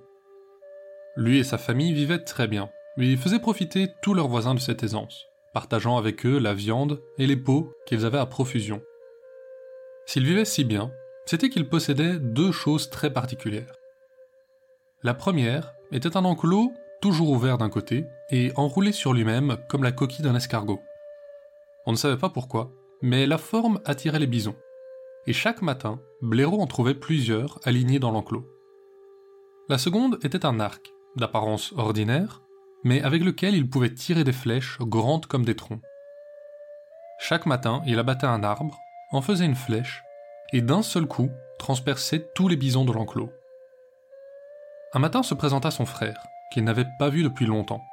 Lui 1.16 1.38
et 1.38 1.44
sa 1.44 1.56
famille 1.56 1.94
vivaient 1.94 2.22
très 2.22 2.46
bien, 2.46 2.68
mais 2.98 3.16
faisaient 3.16 3.38
profiter 3.38 3.88
tous 4.02 4.12
leurs 4.12 4.28
voisins 4.28 4.54
de 4.54 4.60
cette 4.60 4.82
aisance, 4.82 5.24
partageant 5.54 5.96
avec 5.96 6.26
eux 6.26 6.38
la 6.38 6.52
viande 6.52 7.00
et 7.16 7.26
les 7.26 7.38
peaux 7.38 7.72
qu'ils 7.86 8.04
avaient 8.04 8.18
à 8.18 8.26
profusion. 8.26 8.82
S'ils 10.04 10.26
vivaient 10.26 10.44
si 10.44 10.62
bien, 10.62 10.92
c'était 11.24 11.48
qu'ils 11.48 11.70
possédaient 11.70 12.18
deux 12.18 12.52
choses 12.52 12.90
très 12.90 13.10
particulières. 13.10 13.72
La 15.02 15.14
première 15.14 15.72
était 15.92 16.18
un 16.18 16.26
enclos 16.26 16.70
toujours 17.00 17.30
ouvert 17.30 17.56
d'un 17.56 17.70
côté 17.70 18.04
et 18.30 18.52
enroulé 18.56 18.92
sur 18.92 19.14
lui-même 19.14 19.56
comme 19.70 19.84
la 19.84 19.92
coquille 19.92 20.22
d'un 20.26 20.36
escargot. 20.36 20.82
On 21.86 21.92
ne 21.92 21.96
savait 21.96 22.18
pas 22.18 22.28
pourquoi, 22.28 22.70
mais 23.00 23.26
la 23.26 23.38
forme 23.38 23.80
attirait 23.86 24.18
les 24.18 24.26
bisons 24.26 24.56
et 25.26 25.32
chaque 25.32 25.62
matin, 25.62 26.00
Blaireau 26.22 26.60
en 26.60 26.66
trouvait 26.66 26.94
plusieurs 26.94 27.60
alignés 27.64 27.98
dans 27.98 28.10
l'enclos. 28.10 28.46
La 29.68 29.78
seconde 29.78 30.18
était 30.22 30.46
un 30.46 30.60
arc, 30.60 30.92
d'apparence 31.16 31.72
ordinaire, 31.76 32.42
mais 32.82 33.02
avec 33.02 33.22
lequel 33.22 33.54
il 33.54 33.68
pouvait 33.68 33.94
tirer 33.94 34.24
des 34.24 34.32
flèches 34.32 34.78
grandes 34.80 35.26
comme 35.26 35.44
des 35.44 35.56
troncs. 35.56 35.82
Chaque 37.18 37.46
matin, 37.46 37.82
il 37.86 37.98
abattait 37.98 38.26
un 38.26 38.42
arbre, 38.42 38.78
en 39.12 39.20
faisait 39.20 39.44
une 39.44 39.54
flèche, 39.54 40.02
et 40.52 40.62
d'un 40.62 40.82
seul 40.82 41.06
coup 41.06 41.30
transperçait 41.58 42.30
tous 42.34 42.48
les 42.48 42.56
bisons 42.56 42.84
de 42.84 42.92
l'enclos. 42.92 43.30
Un 44.92 44.98
matin 44.98 45.22
se 45.22 45.34
présenta 45.34 45.70
son 45.70 45.86
frère, 45.86 46.26
qu'il 46.52 46.64
n'avait 46.64 46.86
pas 46.98 47.10
vu 47.10 47.22
depuis 47.22 47.46
longtemps. 47.46 47.84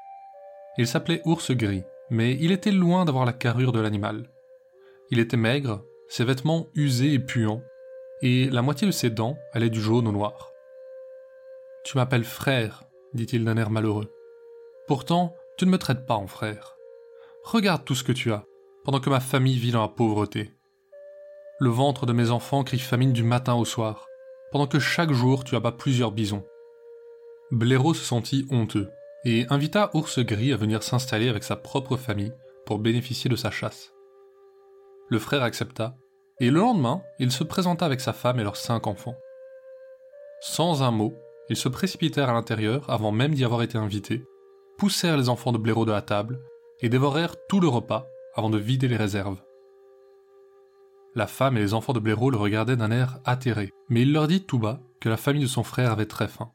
Il 0.77 0.88
s'appelait 0.88 1.22
Ours 1.25 1.51
Gris, 1.51 1.84
mais 2.10 2.34
il 2.39 2.51
était 2.51 2.72
loin 2.72 3.05
d'avoir 3.05 3.25
la 3.25 3.34
carrure 3.34 3.72
de 3.72 3.79
l'animal. 3.79 4.29
Il 5.12 5.19
était 5.19 5.38
maigre, 5.38 5.84
ses 6.10 6.24
vêtements 6.24 6.68
usés 6.76 7.14
et 7.14 7.20
puants, 7.20 7.64
et 8.22 8.50
la 8.50 8.62
moitié 8.62 8.88
de 8.88 8.92
ses 8.92 9.10
dents 9.10 9.38
allait 9.54 9.70
du 9.70 9.82
jaune 9.82 10.08
au 10.08 10.12
noir. 10.12 10.52
Tu 11.84 11.98
m'appelles 11.98 12.24
frère, 12.24 12.84
dit-il 13.14 13.46
d'un 13.46 13.58
air 13.58 13.70
malheureux. 13.70 14.12
Pourtant, 14.88 15.36
tu 15.58 15.66
ne 15.66 15.72
me 15.72 15.78
traites 15.78 16.06
pas 16.06 16.16
en 16.16 16.28
frère. 16.28 16.78
Regarde 17.44 17.86
tout 17.86 17.96
ce 17.96 18.04
que 18.04 18.12
tu 18.12 18.32
as, 18.32 18.46
pendant 18.84 19.00
que 19.00 19.10
ma 19.10 19.20
famille 19.20 19.58
vit 19.58 19.72
dans 19.72 19.82
la 19.82 19.88
pauvreté. 19.88 20.52
Le 21.60 21.70
ventre 21.70 22.06
de 22.06 22.14
mes 22.14 22.30
enfants 22.30 22.64
crie 22.64 22.80
famine 22.80 23.14
du 23.14 23.24
matin 23.24 23.56
au 23.56 23.66
soir, 23.66 24.08
pendant 24.52 24.68
que 24.68 24.80
chaque 24.80 25.12
jour 25.12 25.44
tu 25.44 25.56
abats 25.56 25.72
plusieurs 25.72 26.12
bisons. 26.12 26.46
Blaireau 27.52 27.94
se 27.94 28.04
sentit 28.04 28.46
honteux, 28.52 28.90
et 29.26 29.46
invita 29.50 29.90
Ours 29.94 30.20
Gris 30.20 30.54
à 30.54 30.58
venir 30.58 30.84
s'installer 30.84 31.30
avec 31.30 31.44
sa 31.44 31.56
propre 31.56 31.98
famille 31.98 32.34
pour 32.66 32.80
bénéficier 32.80 33.30
de 33.30 33.36
sa 33.36 33.52
chasse. 33.52 33.94
Le 35.10 35.20
frère 35.20 35.44
accepta, 35.44 35.96
et 36.40 36.52
le 36.52 36.60
lendemain, 36.60 37.02
il 37.18 37.32
se 37.32 37.46
présenta 37.46 37.86
avec 37.86 38.02
sa 38.02 38.12
femme 38.12 38.40
et 38.40 38.44
leurs 38.44 38.58
cinq 38.58 38.88
enfants. 38.88 39.16
Sans 40.42 40.84
un 40.84 40.92
mot, 40.92 41.14
ils 41.50 41.56
se 41.56 41.70
précipitèrent 41.70 42.30
à 42.30 42.34
l'intérieur 42.34 42.90
avant 42.90 43.12
même 43.12 43.34
d'y 43.34 43.46
avoir 43.46 43.62
été 43.62 43.78
invités, 43.78 44.26
poussèrent 44.78 45.18
les 45.18 45.30
enfants 45.30 45.54
de 45.54 45.58
blaireau 45.58 45.86
de 45.86 45.92
la 45.92 46.02
table 46.02 46.40
et 46.82 46.90
dévorèrent 46.90 47.36
tout 47.48 47.60
le 47.60 47.70
repas 47.70 48.06
avant 48.36 48.50
de 48.50 48.58
vider 48.58 48.88
les 48.88 48.98
réserves. 48.98 49.42
La 51.16 51.26
femme 51.26 51.58
et 51.58 51.62
les 51.62 51.74
enfants 51.74 51.94
de 51.94 52.00
blaireau 52.00 52.30
le 52.30 52.38
regardaient 52.38 52.76
d'un 52.76 52.92
air 52.92 53.20
atterré, 53.24 53.72
mais 53.90 54.02
il 54.02 54.12
leur 54.12 54.28
dit 54.28 54.44
tout 54.44 54.60
bas 54.60 54.82
que 55.00 55.10
la 55.10 55.18
famille 55.18 55.42
de 55.42 55.48
son 55.48 55.64
frère 55.64 55.92
avait 55.92 56.06
très 56.06 56.28
faim, 56.28 56.52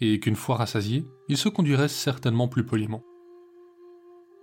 et 0.00 0.18
qu'une 0.18 0.34
fois 0.34 0.56
rassasiés, 0.56 1.04
ils 1.28 1.36
se 1.36 1.50
conduiraient 1.50 1.88
certainement 1.88 2.48
plus 2.48 2.64
poliment. 2.64 3.02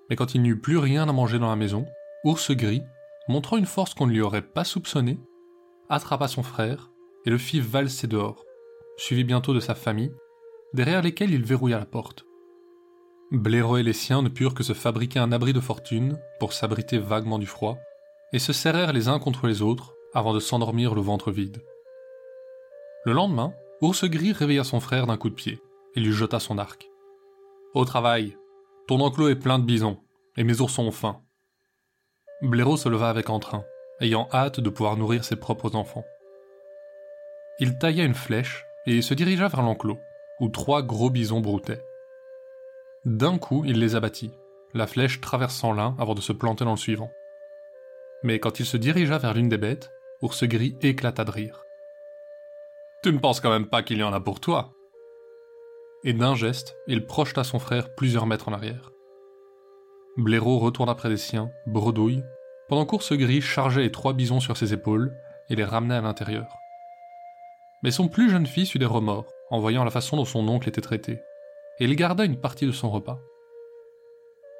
Mais 0.09 0.15
quand 0.15 0.35
il 0.35 0.43
n'y 0.43 0.49
eut 0.49 0.61
plus 0.61 0.77
rien 0.77 1.09
à 1.09 1.11
manger 1.11 1.39
dans 1.39 1.49
la 1.49 1.55
maison, 1.55 1.85
Ours 2.23 2.51
Gris 2.51 2.83
montrant 3.29 3.57
une 3.57 3.65
force 3.65 3.93
qu'on 3.93 4.07
ne 4.07 4.11
lui 4.11 4.21
aurait 4.21 4.41
pas 4.41 4.65
soupçonnée, 4.65 5.19
attrapa 5.87 6.27
son 6.27 6.43
frère 6.43 6.91
et 7.25 7.29
le 7.29 7.37
fit 7.37 7.61
valser 7.61 8.07
dehors, 8.07 8.43
suivi 8.97 9.23
bientôt 9.23 9.53
de 9.53 9.59
sa 9.59 9.75
famille, 9.75 10.11
derrière 10.73 11.03
lesquels 11.03 11.31
il 11.31 11.45
verrouilla 11.45 11.79
la 11.79 11.85
porte. 11.85 12.25
Blaireau 13.31 13.77
et 13.77 13.83
les 13.83 13.93
siens 13.93 14.23
ne 14.23 14.29
purent 14.29 14.55
que 14.55 14.63
se 14.63 14.73
fabriquer 14.73 15.19
un 15.19 15.31
abri 15.31 15.53
de 15.53 15.59
fortune 15.59 16.19
pour 16.39 16.53
s'abriter 16.53 16.97
vaguement 16.97 17.37
du 17.37 17.45
froid, 17.45 17.77
et 18.33 18.39
se 18.39 18.51
serrèrent 18.51 18.93
les 18.93 19.07
uns 19.07 19.19
contre 19.19 19.47
les 19.47 19.61
autres 19.61 19.95
avant 20.13 20.33
de 20.33 20.39
s'endormir 20.39 20.95
le 20.95 21.01
ventre 21.01 21.31
vide. 21.31 21.63
Le 23.05 23.13
lendemain, 23.13 23.53
Ours 23.81 24.03
Gris 24.05 24.33
réveilla 24.33 24.63
son 24.63 24.79
frère 24.79 25.07
d'un 25.07 25.17
coup 25.17 25.29
de 25.29 25.35
pied 25.35 25.61
et 25.95 25.99
lui 25.99 26.11
jeta 26.11 26.39
son 26.39 26.57
arc. 26.57 26.89
Au 27.73 27.85
travail, 27.85 28.35
ton 28.87 28.99
enclos 28.99 29.29
est 29.29 29.35
plein 29.35 29.59
de 29.59 29.63
bisons, 29.63 29.99
et 30.35 30.43
mes 30.43 30.59
ours 30.61 30.77
ont 30.79 30.91
faim. 30.91 31.21
Blaireau 32.41 32.77
se 32.77 32.87
leva 32.87 33.09
avec 33.09 33.29
entrain, 33.29 33.65
ayant 33.99 34.29
hâte 34.31 34.61
de 34.61 34.69
pouvoir 34.69 34.95
nourrir 34.95 35.25
ses 35.25 35.35
propres 35.35 35.75
enfants. 35.75 36.05
Il 37.59 37.77
tailla 37.77 38.05
une 38.05 38.13
flèche 38.13 38.65
et 38.85 39.01
se 39.01 39.13
dirigea 39.13 39.49
vers 39.49 39.61
l'enclos, 39.61 39.99
où 40.39 40.47
trois 40.47 40.81
gros 40.81 41.09
bisons 41.09 41.41
broutaient. 41.41 41.83
D'un 43.03 43.37
coup, 43.37 43.63
il 43.65 43.79
les 43.79 43.95
abattit, 43.95 44.31
la 44.73 44.87
flèche 44.87 45.19
traversant 45.19 45.73
l'un 45.73 45.95
avant 45.99 46.13
de 46.13 46.21
se 46.21 46.31
planter 46.31 46.63
dans 46.63 46.71
le 46.71 46.77
suivant. 46.77 47.11
Mais 48.23 48.39
quand 48.39 48.59
il 48.61 48.65
se 48.65 48.77
dirigea 48.77 49.17
vers 49.17 49.33
l'une 49.33 49.49
des 49.49 49.57
bêtes, 49.57 49.91
Ours 50.21 50.43
Gris 50.43 50.77
éclata 50.81 51.25
de 51.25 51.31
rire. 51.31 51.63
Tu 53.03 53.11
ne 53.11 53.19
penses 53.19 53.39
quand 53.39 53.49
même 53.49 53.67
pas 53.67 53.83
qu'il 53.83 53.97
y 53.97 54.03
en 54.03 54.11
a 54.11 54.19
pour 54.19 54.39
toi 54.39 54.73
Et 56.03 56.13
d'un 56.13 56.35
geste, 56.35 56.77
il 56.87 57.05
projeta 57.05 57.43
son 57.43 57.59
frère 57.59 57.93
plusieurs 57.95 58.25
mètres 58.25 58.49
en 58.49 58.53
arrière. 58.53 58.91
Blaireau 60.19 60.59
retourna 60.59 60.95
près 60.95 61.09
des 61.09 61.17
siens, 61.17 61.51
bredouille, 61.65 62.23
pendant 62.67 62.85
qu'Ours 62.85 63.13
Gris 63.13 63.41
chargeait 63.41 63.81
les 63.81 63.91
trois 63.91 64.13
bisons 64.13 64.39
sur 64.39 64.57
ses 64.57 64.73
épaules 64.73 65.15
et 65.49 65.55
les 65.55 65.63
ramenait 65.63 65.95
à 65.95 66.01
l'intérieur. 66.01 66.57
Mais 67.83 67.91
son 67.91 68.09
plus 68.09 68.29
jeune 68.29 68.45
fils 68.45 68.75
eut 68.75 68.79
des 68.79 68.85
remords 68.85 69.31
en 69.49 69.59
voyant 69.59 69.83
la 69.83 69.91
façon 69.91 70.17
dont 70.17 70.25
son 70.25 70.47
oncle 70.47 70.67
était 70.67 70.81
traité, 70.81 71.19
et 71.79 71.85
il 71.85 71.95
garda 71.95 72.25
une 72.25 72.39
partie 72.39 72.65
de 72.65 72.71
son 72.71 72.89
repas. 72.89 73.19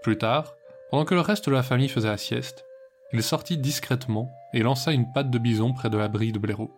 Plus 0.02 0.18
tard, 0.18 0.56
pendant 0.90 1.06
que 1.06 1.14
le 1.14 1.22
reste 1.22 1.50
de 1.50 1.54
la 1.54 1.62
famille 1.62 1.90
faisait 1.90 2.08
la 2.08 2.18
sieste, 2.18 2.66
il 3.12 3.22
sortit 3.22 3.58
discrètement 3.58 4.32
et 4.54 4.64
lança 4.64 4.94
une 4.94 5.12
patte 5.12 5.30
de 5.30 5.38
bison 5.38 5.74
près 5.74 5.90
de 5.90 5.98
l'abri 5.98 6.32
de 6.32 6.40
Blaireau. 6.40 6.72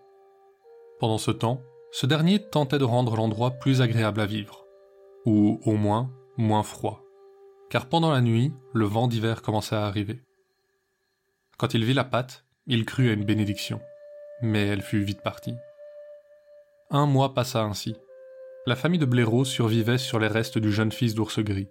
Pendant 1.00 1.19
ce 1.19 1.31
temps, 1.31 1.61
ce 1.91 2.07
dernier 2.07 2.39
tentait 2.39 2.79
de 2.79 2.83
rendre 2.83 3.15
l'endroit 3.15 3.51
plus 3.51 3.81
agréable 3.81 4.21
à 4.21 4.25
vivre, 4.25 4.65
ou 5.25 5.61
au 5.65 5.73
moins 5.73 6.09
moins 6.38 6.63
froid 6.63 7.03
car 7.71 7.87
pendant 7.87 8.11
la 8.11 8.19
nuit, 8.19 8.53
le 8.73 8.83
vent 8.83 9.07
d'hiver 9.07 9.41
commençait 9.41 9.77
à 9.77 9.85
arriver. 9.85 10.21
Quand 11.57 11.73
il 11.73 11.85
vit 11.85 11.93
la 11.93 12.03
pâte, 12.03 12.43
il 12.67 12.85
crut 12.85 13.09
à 13.09 13.13
une 13.13 13.23
bénédiction, 13.23 13.79
mais 14.41 14.67
elle 14.67 14.81
fut 14.81 15.01
vite 15.01 15.21
partie. 15.23 15.55
Un 16.89 17.05
mois 17.05 17.33
passa 17.33 17.63
ainsi. 17.63 17.95
La 18.65 18.75
famille 18.75 18.99
de 18.99 19.05
Blaireau 19.05 19.45
survivait 19.45 19.97
sur 19.97 20.19
les 20.19 20.27
restes 20.27 20.57
du 20.57 20.69
jeune 20.69 20.91
fils 20.91 21.15
d'ours 21.15 21.39
gris, 21.39 21.69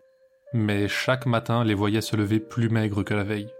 mais 0.55 0.89
chaque 0.89 1.27
matin 1.27 1.65
les 1.65 1.75
voyait 1.75 2.01
se 2.01 2.17
lever 2.17 2.41
plus 2.41 2.71
maigres 2.71 3.05
que 3.05 3.15
la 3.15 3.23
veille. 3.23 3.53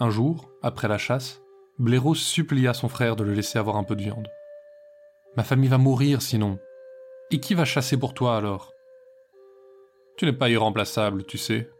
Un 0.00 0.10
jour, 0.10 0.50
après 0.60 0.88
la 0.88 0.98
chasse, 0.98 1.40
Blaireau 1.78 2.16
supplia 2.16 2.74
son 2.74 2.88
frère 2.88 3.14
de 3.14 3.22
le 3.22 3.32
laisser 3.32 3.60
avoir 3.60 3.76
un 3.76 3.84
peu 3.84 3.94
de 3.94 4.02
viande. 4.02 4.28
Ma 5.36 5.44
famille 5.44 5.70
va 5.70 5.78
mourir 5.78 6.20
sinon. 6.20 6.58
Et 7.30 7.38
qui 7.38 7.54
va 7.54 7.64
chasser 7.64 7.96
pour 7.96 8.12
toi 8.12 8.36
alors? 8.36 8.72
Tu 10.20 10.26
n'es 10.26 10.34
pas 10.34 10.50
irremplaçable, 10.50 11.24
tu 11.24 11.38
sais. 11.38 11.70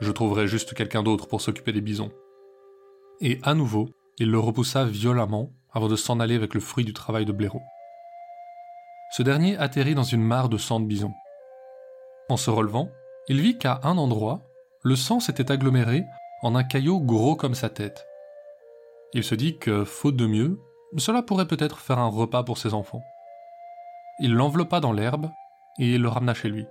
Je 0.00 0.10
trouverai 0.10 0.48
juste 0.48 0.72
quelqu'un 0.72 1.02
d'autre 1.02 1.28
pour 1.28 1.42
s'occuper 1.42 1.70
des 1.70 1.82
bisons. 1.82 2.10
Et 3.20 3.38
à 3.42 3.52
nouveau, 3.52 3.90
il 4.16 4.30
le 4.30 4.38
repoussa 4.38 4.86
violemment 4.86 5.52
avant 5.70 5.88
de 5.88 5.94
s'en 5.94 6.18
aller 6.18 6.34
avec 6.34 6.54
le 6.54 6.60
fruit 6.60 6.86
du 6.86 6.94
travail 6.94 7.26
de 7.26 7.32
blaireau. 7.32 7.60
Ce 9.10 9.22
dernier 9.22 9.58
atterrit 9.58 9.94
dans 9.94 10.02
une 10.02 10.22
mare 10.22 10.48
de 10.48 10.56
sang 10.56 10.80
de 10.80 10.86
bison. 10.86 11.12
En 12.30 12.38
se 12.38 12.48
relevant, 12.48 12.88
il 13.28 13.42
vit 13.42 13.58
qu'à 13.58 13.80
un 13.82 13.98
endroit, 13.98 14.40
le 14.82 14.96
sang 14.96 15.20
s'était 15.20 15.52
aggloméré 15.52 16.06
en 16.40 16.54
un 16.54 16.64
caillot 16.64 17.00
gros 17.00 17.36
comme 17.36 17.54
sa 17.54 17.68
tête, 17.68 18.06
Il 19.12 19.24
se 19.24 19.34
dit 19.34 19.58
que, 19.58 19.84
faute 19.84 20.16
de 20.16 20.26
mieux, 20.26 20.58
cela 20.96 21.20
pourrait 21.20 21.48
peut-être 21.48 21.80
faire 21.80 21.98
un 21.98 22.08
repas 22.08 22.44
pour 22.44 22.56
ses 22.56 22.72
enfants. 22.72 23.02
Il 24.20 24.32
l'enveloppa 24.32 24.80
dans 24.80 24.92
l'herbe 24.94 25.30
et 25.78 25.98
le 25.98 26.08
ramena 26.08 26.32
chez 26.32 26.48
lui. 26.48 26.64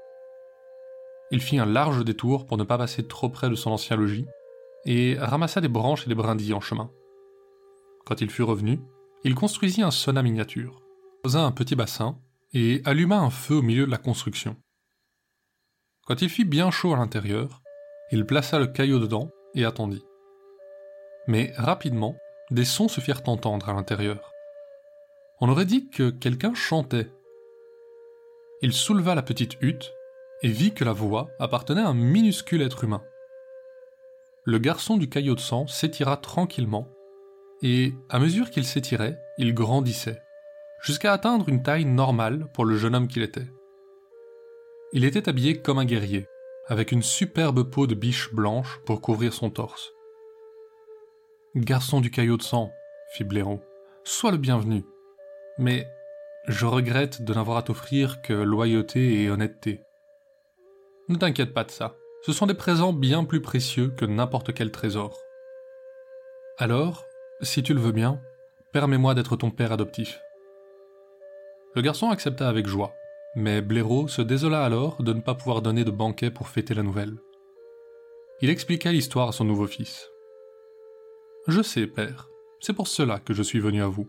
Il 1.34 1.42
fit 1.42 1.58
un 1.58 1.66
large 1.66 2.06
détour 2.06 2.46
pour 2.46 2.60
ne 2.60 2.64
pas 2.64 2.78
passer 2.78 3.08
trop 3.08 3.28
près 3.28 3.50
de 3.50 3.56
son 3.56 3.72
ancien 3.72 3.96
logis 3.96 4.28
et 4.86 5.18
ramassa 5.18 5.62
des 5.62 5.68
branches 5.68 6.06
et 6.06 6.08
des 6.08 6.14
brindilles 6.14 6.54
en 6.54 6.62
chemin. 6.62 6.92
Quand 8.06 8.22
il 8.22 8.30
fut 8.30 8.44
revenu, 8.44 8.80
il 9.24 9.34
construisit 9.34 9.82
un 9.82 9.90
sauna 9.90 10.22
miniature, 10.22 10.84
posa 11.24 11.42
un 11.42 11.52
petit 11.52 11.74
bassin 11.74 12.20
et 12.54 12.84
alluma 12.86 13.18
un 13.18 13.32
feu 13.32 13.56
au 13.56 13.62
milieu 13.64 13.88
de 13.88 13.92
la 13.92 13.98
construction. 13.98 14.58
Quand 16.06 16.22
il 16.22 16.30
fit 16.30 16.46
bien 16.46 16.70
chaud 16.70 16.94
à 16.94 16.98
l'intérieur, 16.98 17.64
il 18.12 18.28
plaça 18.28 18.60
le 18.60 18.68
caillot 18.68 19.00
dedans 19.00 19.32
et 19.56 19.66
attendit. 19.66 20.06
Mais 21.26 21.52
rapidement, 21.58 22.16
des 22.52 22.66
sons 22.66 22.90
se 22.90 23.02
firent 23.02 23.24
entendre 23.26 23.70
à 23.70 23.74
l'intérieur. 23.74 24.32
On 25.42 25.50
aurait 25.50 25.66
dit 25.66 25.90
que 25.90 26.12
quelqu'un 26.12 26.54
chantait. 26.54 27.12
Il 28.62 28.72
souleva 28.72 29.16
la 29.16 29.24
petite 29.24 29.58
hutte 29.62 29.96
et 30.44 30.50
vit 30.50 30.74
que 30.74 30.84
la 30.84 30.94
voix 30.94 31.30
appartenait 31.40 31.82
à 31.82 31.88
un 31.88 31.94
minuscule 31.94 32.62
être 32.62 32.84
humain. 32.84 33.02
Le 34.46 34.58
garçon 34.58 34.98
du 34.98 35.08
caillot 35.08 35.36
de 35.36 35.40
sang 35.40 35.68
s'étira 35.68 36.18
tranquillement, 36.18 36.90
et 37.62 37.94
à 38.10 38.20
mesure 38.20 38.50
qu'il 38.50 38.66
s'étirait, 38.66 39.18
il 39.38 39.54
grandissait, 39.54 40.22
jusqu'à 40.82 41.14
atteindre 41.14 41.48
une 41.48 41.64
taille 41.64 41.86
normale 41.86 42.48
pour 42.54 42.66
le 42.66 42.76
jeune 42.76 42.94
homme 42.94 43.08
qu'il 43.08 43.24
était. 43.24 43.48
Il 44.92 45.06
était 45.06 45.30
habillé 45.30 45.62
comme 45.62 45.80
un 45.80 45.86
guerrier, 45.86 46.28
avec 46.68 46.92
une 46.92 47.04
superbe 47.04 47.64
peau 47.64 47.88
de 47.88 47.96
biche 47.96 48.34
blanche 48.34 48.80
pour 48.86 49.00
couvrir 49.00 49.34
son 49.34 49.50
torse. 49.50 49.94
Garçon 51.56 52.02
du 52.02 52.12
caillot 52.12 52.36
de 52.36 52.44
sang, 52.44 52.72
fit 53.14 53.24
Blaireau, 53.24 53.62
sois 54.04 54.32
le 54.32 54.38
bienvenu. 54.38 54.84
Mais 55.58 55.88
je 56.48 56.66
regrette 56.66 57.22
de 57.22 57.34
n'avoir 57.34 57.58
à 57.58 57.64
t'offrir 57.64 58.22
que 58.22 58.34
loyauté 58.34 59.22
et 59.22 59.30
honnêteté. 59.30 59.80
Ne 61.10 61.18
t'inquiète 61.18 61.54
pas 61.54 61.66
de 61.66 61.72
ça, 61.72 61.98
ce 62.22 62.32
sont 62.32 62.46
des 62.46 62.54
présents 62.54 62.94
bien 62.94 63.26
plus 63.26 63.42
précieux 63.42 63.90
que 63.90 64.06
n'importe 64.06 64.54
quel 64.54 64.72
trésor. 64.72 65.20
Alors, 66.58 67.04
si 67.42 67.62
tu 67.62 67.74
le 67.74 67.82
veux 67.82 67.92
bien, 67.92 68.22
permets-moi 68.72 69.14
d'être 69.14 69.36
ton 69.36 69.52
père 69.52 69.74
adoptif. 69.74 70.22
Le 71.76 71.82
garçon 71.82 72.10
accepta 72.10 72.48
avec 72.48 72.68
joie, 72.68 72.94
mais 73.36 73.62
Blaireau 73.62 74.08
se 74.08 74.22
désola 74.22 74.64
alors 74.64 75.04
de 75.04 75.12
ne 75.12 75.20
pas 75.20 75.36
pouvoir 75.36 75.62
donner 75.62 75.84
de 75.84 75.92
banquet 75.92 76.32
pour 76.32 76.48
fêter 76.48 76.74
la 76.74 76.84
nouvelle. 76.84 77.18
Il 78.40 78.50
expliqua 78.50 78.94
l'histoire 78.94 79.28
à 79.28 79.32
son 79.34 79.44
nouveau 79.44 79.68
fils. 79.68 80.10
Je 81.48 81.62
sais, 81.62 81.88
père. 81.88 82.30
C'est 82.62 82.74
pour 82.74 82.88
cela 82.88 83.20
que 83.20 83.34
je 83.34 83.44
suis 83.44 83.60
venu 83.60 83.84
à 83.84 83.88
vous. 83.88 84.08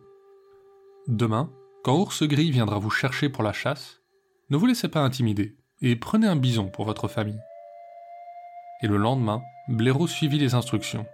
Demain, 1.08 1.52
quand 1.82 1.98
Ours 1.98 2.22
Gris 2.22 2.52
viendra 2.52 2.78
vous 2.78 2.90
chercher 2.90 3.28
pour 3.28 3.42
la 3.42 3.52
chasse, 3.52 4.00
ne 4.50 4.56
vous 4.56 4.66
laissez 4.66 4.88
pas 4.88 5.00
intimider 5.00 5.56
et 5.82 5.96
prenez 5.96 6.26
un 6.26 6.36
bison 6.36 6.68
pour 6.68 6.84
votre 6.84 7.08
famille. 7.08 7.40
Et 8.82 8.86
le 8.86 8.96
lendemain, 8.96 9.42
Blaireau 9.68 10.06
suivit 10.06 10.38
les 10.38 10.54
instructions. 10.54 11.06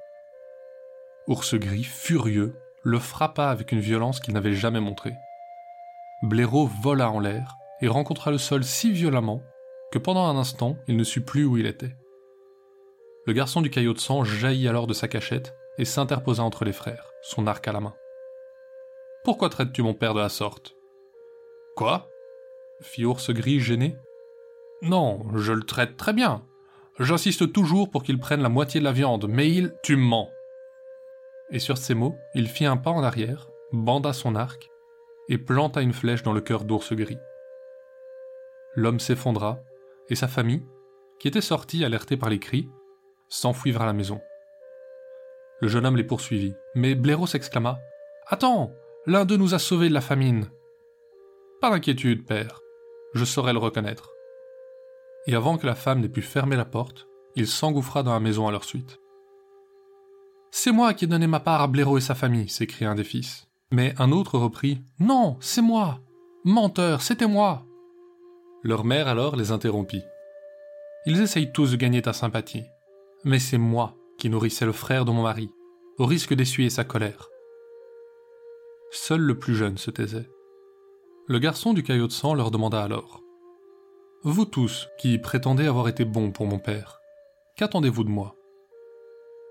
Ours 1.26 1.54
Gris, 1.54 1.84
furieux, 1.84 2.56
le 2.82 2.98
frappa 2.98 3.48
avec 3.48 3.72
une 3.72 3.80
violence 3.80 4.20
qu'il 4.20 4.34
n'avait 4.34 4.54
jamais 4.54 4.80
montrée. 4.80 5.14
Blaireau 6.22 6.66
vola 6.66 7.10
en 7.10 7.20
l'air 7.20 7.56
et 7.80 7.88
rencontra 7.88 8.30
le 8.30 8.38
sol 8.38 8.64
si 8.64 8.92
violemment 8.92 9.42
que 9.92 9.98
pendant 9.98 10.26
un 10.26 10.36
instant 10.36 10.76
il 10.86 10.96
ne 10.96 11.04
sut 11.04 11.24
plus 11.24 11.44
où 11.44 11.56
il 11.56 11.66
était. 11.66 11.96
Le 13.26 13.32
garçon 13.32 13.60
du 13.60 13.70
caillot 13.70 13.94
de 13.94 13.98
sang 13.98 14.24
jaillit 14.24 14.68
alors 14.68 14.86
de 14.86 14.94
sa 14.94 15.08
cachette 15.08 15.54
et 15.78 15.84
s'interposa 15.84 16.42
entre 16.42 16.64
les 16.64 16.72
frères, 16.72 17.12
son 17.22 17.46
arc 17.46 17.66
à 17.68 17.72
la 17.72 17.80
main. 17.80 17.94
Pourquoi 19.24 19.50
traites-tu 19.50 19.82
mon 19.82 19.94
père 19.94 20.14
de 20.14 20.20
la 20.20 20.28
sorte 20.28 20.74
Quoi? 21.76 22.08
fit 22.80 23.04
Ours 23.04 23.30
Gris 23.30 23.60
gêné. 23.60 23.96
Non, 24.82 25.26
je 25.36 25.52
le 25.52 25.62
traite 25.62 25.96
très 25.96 26.12
bien. 26.12 26.42
J'insiste 26.98 27.52
toujours 27.52 27.90
pour 27.90 28.02
qu'il 28.02 28.18
prenne 28.18 28.42
la 28.42 28.48
moitié 28.48 28.80
de 28.80 28.84
la 28.84 28.92
viande, 28.92 29.26
mais 29.28 29.50
il. 29.50 29.74
Tu 29.82 29.96
mens 29.96 30.30
Et 31.50 31.58
sur 31.58 31.78
ces 31.78 31.94
mots, 31.94 32.16
il 32.34 32.48
fit 32.48 32.66
un 32.66 32.76
pas 32.76 32.90
en 32.90 33.02
arrière, 33.02 33.48
banda 33.72 34.12
son 34.12 34.34
arc, 34.34 34.70
et 35.28 35.38
planta 35.38 35.82
une 35.82 35.92
flèche 35.92 36.22
dans 36.22 36.32
le 36.32 36.40
cœur 36.40 36.64
d'Ours 36.64 36.92
Gris. 36.94 37.18
L'homme 38.74 39.00
s'effondra, 39.00 39.60
et 40.08 40.14
sa 40.14 40.28
famille, 40.28 40.62
qui 41.18 41.28
était 41.28 41.40
sortie 41.40 41.84
alertée 41.84 42.16
par 42.16 42.30
les 42.30 42.38
cris, 42.38 42.68
s'enfuit 43.28 43.72
vers 43.72 43.86
la 43.86 43.92
maison. 43.92 44.20
Le 45.60 45.68
jeune 45.68 45.84
homme 45.84 45.96
les 45.96 46.04
poursuivit, 46.04 46.54
mais 46.74 46.94
Blaireau 46.94 47.26
s'exclama 47.26 47.78
Attends, 48.26 48.72
l'un 49.06 49.24
d'eux 49.24 49.36
nous 49.36 49.54
a 49.54 49.58
sauvés 49.58 49.88
de 49.88 49.94
la 49.94 50.00
famine. 50.00 50.50
Pas 51.60 51.70
d'inquiétude, 51.70 52.24
père, 52.24 52.60
je 53.12 53.24
saurai 53.24 53.52
le 53.52 53.58
reconnaître. 53.58 54.14
Et 55.26 55.34
avant 55.34 55.58
que 55.58 55.66
la 55.66 55.74
femme 55.74 56.00
n'ait 56.00 56.08
pu 56.08 56.22
fermer 56.22 56.56
la 56.56 56.64
porte, 56.64 57.06
il 57.36 57.46
s'engouffra 57.46 58.02
dans 58.02 58.12
la 58.12 58.20
maison 58.20 58.48
à 58.48 58.52
leur 58.52 58.64
suite. 58.64 59.00
C'est 60.50 60.72
moi 60.72 60.94
qui 60.94 61.04
ai 61.04 61.08
donné 61.08 61.26
ma 61.26 61.40
part 61.40 61.60
à 61.60 61.66
Blaireau 61.68 61.98
et 61.98 62.00
sa 62.00 62.14
famille, 62.14 62.48
s'écria 62.48 62.90
un 62.90 62.94
des 62.94 63.04
fils. 63.04 63.48
Mais 63.70 63.94
un 63.98 64.10
autre 64.10 64.38
reprit 64.38 64.82
Non, 64.98 65.36
c'est 65.40 65.62
moi 65.62 66.00
Menteur, 66.44 67.02
c'était 67.02 67.28
moi 67.28 67.66
Leur 68.62 68.84
mère 68.84 69.06
alors 69.06 69.36
les 69.36 69.52
interrompit. 69.52 70.02
Ils 71.06 71.20
essayent 71.20 71.52
tous 71.52 71.72
de 71.72 71.76
gagner 71.76 72.02
ta 72.02 72.12
sympathie. 72.12 72.64
Mais 73.24 73.38
c'est 73.38 73.58
moi 73.58 73.96
qui 74.18 74.28
nourrissait 74.28 74.66
le 74.66 74.72
frère 74.72 75.04
de 75.04 75.12
mon 75.12 75.22
mari, 75.22 75.50
au 75.98 76.06
risque 76.06 76.34
d'essuyer 76.34 76.70
sa 76.70 76.84
colère. 76.84 77.28
Seul 78.90 79.20
le 79.20 79.38
plus 79.38 79.54
jeune 79.54 79.78
se 79.78 79.90
taisait. 79.90 80.28
Le 81.28 81.38
garçon 81.38 81.74
du 81.74 81.82
caillot 81.82 82.08
de 82.08 82.12
sang 82.12 82.34
leur 82.34 82.50
demanda 82.50 82.82
alors 82.82 83.22
Vous 84.22 84.44
tous, 84.44 84.90
qui 84.98 85.16
prétendez 85.16 85.66
avoir 85.66 85.88
été 85.88 86.04
bons 86.04 86.30
pour 86.30 86.44
mon 86.44 86.58
père, 86.58 87.00
qu'attendez-vous 87.56 88.04
de 88.04 88.10
moi? 88.10 88.36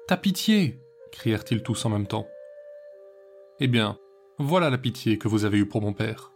Ta 0.07 0.15
pitié 0.15 0.79
crièrent-ils 1.11 1.63
tous 1.63 1.85
en 1.85 1.89
même 1.89 2.05
temps. 2.05 2.27
Eh 3.59 3.67
bien, 3.67 3.97
voilà 4.37 4.69
la 4.69 4.77
pitié 4.77 5.17
que 5.17 5.27
vous 5.27 5.43
avez 5.43 5.57
eue 5.57 5.67
pour 5.67 5.81
mon 5.81 5.93
père. 5.93 6.31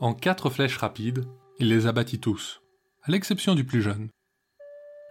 En 0.00 0.14
quatre 0.14 0.48
flèches 0.48 0.78
rapides, 0.78 1.26
il 1.58 1.68
les 1.68 1.86
abattit 1.86 2.20
tous, 2.20 2.62
à 3.02 3.10
l'exception 3.10 3.54
du 3.54 3.66
plus 3.66 3.82
jeune. 3.82 4.08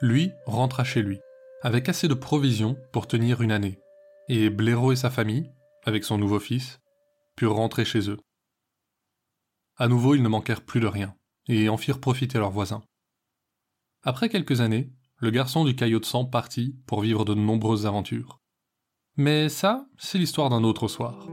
Lui 0.01 0.31
rentra 0.47 0.83
chez 0.83 1.03
lui, 1.03 1.19
avec 1.61 1.89
assez 1.89 2.07
de 2.07 2.15
provisions 2.15 2.75
pour 2.91 3.05
tenir 3.05 3.43
une 3.43 3.51
année, 3.51 3.77
et 4.29 4.49
Blaireau 4.49 4.91
et 4.91 4.95
sa 4.95 5.11
famille, 5.11 5.51
avec 5.83 6.03
son 6.03 6.17
nouveau 6.17 6.39
fils, 6.39 6.79
purent 7.35 7.55
rentrer 7.55 7.85
chez 7.85 8.09
eux. 8.09 8.17
À 9.77 9.87
nouveau, 9.87 10.15
ils 10.15 10.23
ne 10.23 10.27
manquèrent 10.27 10.65
plus 10.65 10.79
de 10.79 10.87
rien, 10.87 11.15
et 11.47 11.69
en 11.69 11.77
firent 11.77 11.99
profiter 11.99 12.37
leurs 12.37 12.51
voisins. 12.51 12.83
Après 14.03 14.29
quelques 14.29 14.61
années, 14.61 14.91
le 15.17 15.31
garçon 15.31 15.65
du 15.65 15.75
caillot 15.75 15.99
de 15.99 16.05
sang 16.05 16.25
partit 16.25 16.75
pour 16.85 17.01
vivre 17.01 17.25
de 17.25 17.33
nombreuses 17.33 17.85
aventures. 17.85 18.39
Mais 19.15 19.49
ça, 19.49 19.87
c'est 19.97 20.19
l'histoire 20.19 20.49
d'un 20.49 20.63
autre 20.63 20.87
soir. 20.87 21.27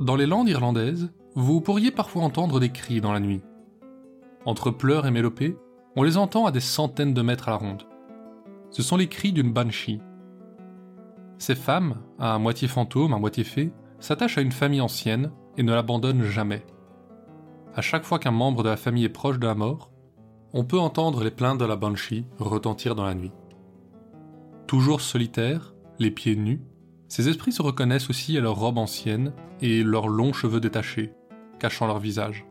Dans 0.00 0.16
les 0.16 0.26
landes 0.26 0.48
irlandaises, 0.50 1.10
vous 1.34 1.62
pourriez 1.62 1.90
parfois 1.90 2.22
entendre 2.22 2.60
des 2.60 2.70
cris 2.70 3.00
dans 3.00 3.12
la 3.12 3.20
nuit. 3.20 3.40
Entre 4.44 4.70
pleurs 4.70 5.06
et 5.06 5.10
mélopées, 5.10 5.56
on 5.96 6.02
les 6.02 6.16
entend 6.16 6.46
à 6.46 6.50
des 6.50 6.60
centaines 6.60 7.14
de 7.14 7.22
mètres 7.22 7.48
à 7.48 7.52
la 7.52 7.56
ronde. 7.56 7.84
Ce 8.70 8.82
sont 8.82 8.96
les 8.96 9.08
cris 9.08 9.32
d'une 9.32 9.52
banshee. 9.52 10.00
Ces 11.38 11.54
femmes, 11.54 11.96
à 12.18 12.38
moitié 12.38 12.68
fantômes, 12.68 13.14
à 13.14 13.18
moitié 13.18 13.44
fées, 13.44 13.72
s'attachent 14.00 14.38
à 14.38 14.42
une 14.42 14.52
famille 14.52 14.80
ancienne 14.80 15.30
et 15.56 15.62
ne 15.62 15.72
l'abandonnent 15.72 16.24
jamais. 16.24 16.64
À 17.74 17.80
chaque 17.80 18.04
fois 18.04 18.18
qu'un 18.18 18.30
membre 18.30 18.62
de 18.62 18.68
la 18.68 18.76
famille 18.76 19.04
est 19.04 19.08
proche 19.08 19.38
de 19.38 19.46
la 19.46 19.54
mort, 19.54 19.90
on 20.52 20.64
peut 20.64 20.78
entendre 20.78 21.22
les 21.24 21.30
plaintes 21.30 21.58
de 21.58 21.64
la 21.64 21.76
banshee 21.76 22.26
retentir 22.38 22.94
dans 22.94 23.04
la 23.04 23.14
nuit. 23.14 23.32
Toujours 24.66 25.00
solitaires, 25.00 25.74
les 25.98 26.10
pieds 26.10 26.36
nus, 26.36 26.62
ces 27.08 27.28
esprits 27.28 27.52
se 27.52 27.62
reconnaissent 27.62 28.10
aussi 28.10 28.36
à 28.36 28.40
leur 28.40 28.56
robe 28.56 28.78
ancienne 28.78 29.32
et 29.60 29.82
leurs 29.82 30.08
longs 30.08 30.32
cheveux 30.32 30.60
détachés, 30.60 31.12
cachant 31.58 31.86
leur 31.86 31.98
visage. 31.98 32.46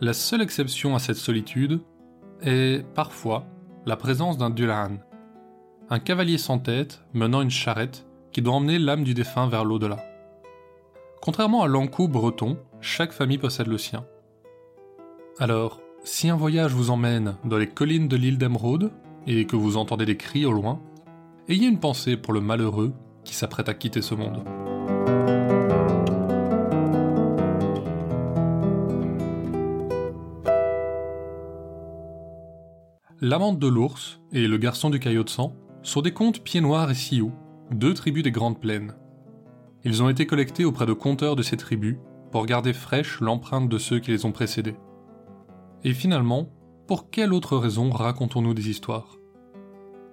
La 0.00 0.12
seule 0.12 0.42
exception 0.42 0.94
à 0.94 0.98
cette 0.98 1.16
solitude 1.16 1.80
est, 2.42 2.86
parfois, 2.94 3.46
la 3.86 3.96
présence 3.96 4.38
d'un 4.38 4.50
Dullahan, 4.50 4.98
un 5.88 5.98
cavalier 5.98 6.38
sans 6.38 6.58
tête 6.58 7.02
menant 7.12 7.42
une 7.42 7.50
charrette 7.50 8.06
qui 8.32 8.42
doit 8.42 8.54
emmener 8.54 8.78
l'âme 8.78 9.04
du 9.04 9.14
défunt 9.14 9.46
vers 9.46 9.64
l'au-delà. 9.64 9.98
Contrairement 11.22 11.62
à 11.62 11.68
l'encou 11.68 12.08
breton, 12.08 12.58
chaque 12.80 13.12
famille 13.12 13.38
possède 13.38 13.68
le 13.68 13.78
sien. 13.78 14.04
Alors, 15.38 15.80
si 16.04 16.28
un 16.28 16.36
voyage 16.36 16.72
vous 16.72 16.90
emmène 16.90 17.36
dans 17.44 17.58
les 17.58 17.68
collines 17.68 18.08
de 18.08 18.16
l'île 18.16 18.38
d'Emeraude 18.38 18.92
et 19.26 19.46
que 19.46 19.56
vous 19.56 19.76
entendez 19.76 20.06
des 20.06 20.16
cris 20.16 20.46
au 20.46 20.52
loin, 20.52 20.80
ayez 21.48 21.66
une 21.66 21.80
pensée 21.80 22.16
pour 22.16 22.32
le 22.32 22.40
malheureux 22.40 22.92
qui 23.24 23.34
s'apprête 23.34 23.68
à 23.68 23.74
quitter 23.74 24.02
ce 24.02 24.14
monde. 24.14 24.44
L'amante 33.22 33.58
de 33.58 33.66
l'ours 33.66 34.20
et 34.32 34.46
le 34.46 34.58
garçon 34.58 34.90
du 34.90 35.00
caillot 35.00 35.24
de 35.24 35.30
sang 35.30 35.56
sont 35.82 36.02
des 36.02 36.12
contes 36.12 36.42
Pieds 36.42 36.60
Noirs 36.60 36.90
et 36.90 36.94
Sioux, 36.94 37.32
deux 37.70 37.94
tribus 37.94 38.22
des 38.22 38.30
Grandes 38.30 38.60
Plaines. 38.60 38.94
Ils 39.84 40.02
ont 40.02 40.10
été 40.10 40.26
collectés 40.26 40.66
auprès 40.66 40.84
de 40.84 40.92
conteurs 40.92 41.34
de 41.34 41.42
ces 41.42 41.56
tribus 41.56 41.96
pour 42.30 42.44
garder 42.44 42.74
fraîche 42.74 43.22
l'empreinte 43.22 43.70
de 43.70 43.78
ceux 43.78 44.00
qui 44.00 44.10
les 44.10 44.26
ont 44.26 44.32
précédés. 44.32 44.76
Et 45.82 45.94
finalement, 45.94 46.50
pour 46.86 47.08
quelle 47.08 47.32
autre 47.32 47.56
raison 47.56 47.88
racontons-nous 47.88 48.52
des 48.52 48.68
histoires? 48.68 49.16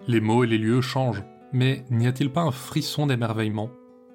Les 0.07 0.21
mots 0.21 0.45
et 0.45 0.47
les 0.47 0.57
lieux 0.57 0.79
changent, 0.79 1.25
mais 1.51 1.83
n'y 1.91 2.07
a-t-il 2.07 2.31
pas 2.31 2.43
un 2.43 2.51
frisson 2.51 3.07
d'émerveillement 3.07 3.69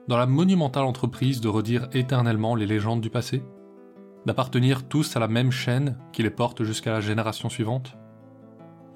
dans 0.09 0.17
la 0.17 0.25
monumentale 0.25 0.85
entreprise 0.85 1.43
de 1.43 1.49
redire 1.49 1.89
éternellement 1.93 2.55
les 2.55 2.67
légendes 2.67 3.03
du 3.03 3.11
passé? 3.11 3.43
D'appartenir 4.25 4.89
tous 4.89 5.15
à 5.15 5.21
la 5.21 5.29
même 5.29 5.51
chaîne 5.51 5.99
qui 6.15 6.23
les 6.23 6.31
porte 6.31 6.65
jusqu'à 6.65 6.93
la 6.93 7.01
génération 7.03 7.51
suivante? 7.51 7.99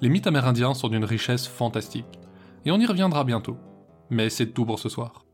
Les 0.03 0.09
mythes 0.09 0.27
amérindiens 0.27 0.73
sont 0.73 0.89
d'une 0.89 1.05
richesse 1.05 1.47
fantastique, 1.47 2.19
et 2.65 2.71
on 2.71 2.77
y 2.77 2.85
reviendra 2.85 3.23
bientôt. 3.23 3.55
Mais 4.09 4.29
c'est 4.29 4.47
tout 4.47 4.65
pour 4.65 4.77
ce 4.77 4.89
soir. 4.89 5.25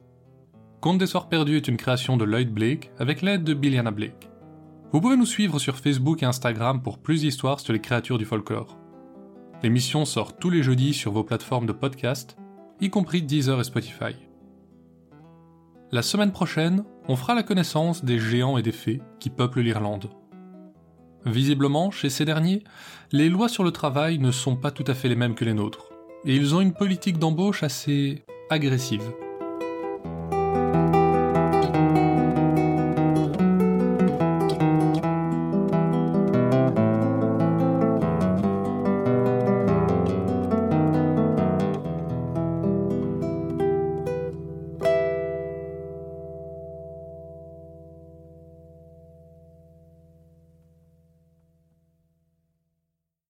Conte 0.79 0.99
des 0.99 1.07
Soirs 1.07 1.27
Perdus 1.27 1.57
est 1.57 1.67
une 1.67 1.75
création 1.75 2.17
de 2.17 2.23
Lloyd 2.23 2.53
Blake 2.53 2.91
avec 2.99 3.23
l'aide 3.23 3.43
de 3.43 3.55
Billiana 3.55 3.89
Blake. 3.89 4.29
Vous 4.91 5.01
pouvez 5.01 5.17
nous 5.17 5.25
suivre 5.25 5.57
sur 5.57 5.77
Facebook 5.77 6.21
et 6.21 6.27
Instagram 6.27 6.83
pour 6.83 6.99
plus 6.99 7.21
d'histoires 7.21 7.59
sur 7.59 7.73
les 7.73 7.81
créatures 7.81 8.19
du 8.19 8.25
folklore. 8.25 8.77
L'émission 9.63 10.05
sort 10.05 10.37
tous 10.37 10.51
les 10.51 10.61
jeudis 10.61 10.93
sur 10.93 11.13
vos 11.13 11.23
plateformes 11.23 11.65
de 11.65 11.73
podcast, 11.73 12.37
y 12.79 12.91
compris 12.91 13.23
Deezer 13.23 13.59
et 13.59 13.63
Spotify. 13.63 14.13
La 15.91 16.03
semaine 16.03 16.31
prochaine, 16.31 16.83
on 17.07 17.15
fera 17.15 17.33
la 17.33 17.41
connaissance 17.41 18.05
des 18.05 18.19
géants 18.19 18.59
et 18.59 18.61
des 18.61 18.71
fées 18.71 19.01
qui 19.19 19.31
peuplent 19.31 19.61
l'Irlande. 19.61 20.11
Visiblement, 21.25 21.91
chez 21.91 22.09
ces 22.09 22.25
derniers, 22.25 22.63
les 23.11 23.29
lois 23.29 23.49
sur 23.49 23.63
le 23.63 23.71
travail 23.71 24.19
ne 24.19 24.31
sont 24.31 24.55
pas 24.55 24.71
tout 24.71 24.85
à 24.87 24.93
fait 24.93 25.09
les 25.09 25.15
mêmes 25.15 25.35
que 25.35 25.45
les 25.45 25.53
nôtres, 25.53 25.89
et 26.25 26.35
ils 26.35 26.55
ont 26.55 26.61
une 26.61 26.73
politique 26.73 27.19
d'embauche 27.19 27.63
assez 27.63 28.23
agressive. 28.49 29.03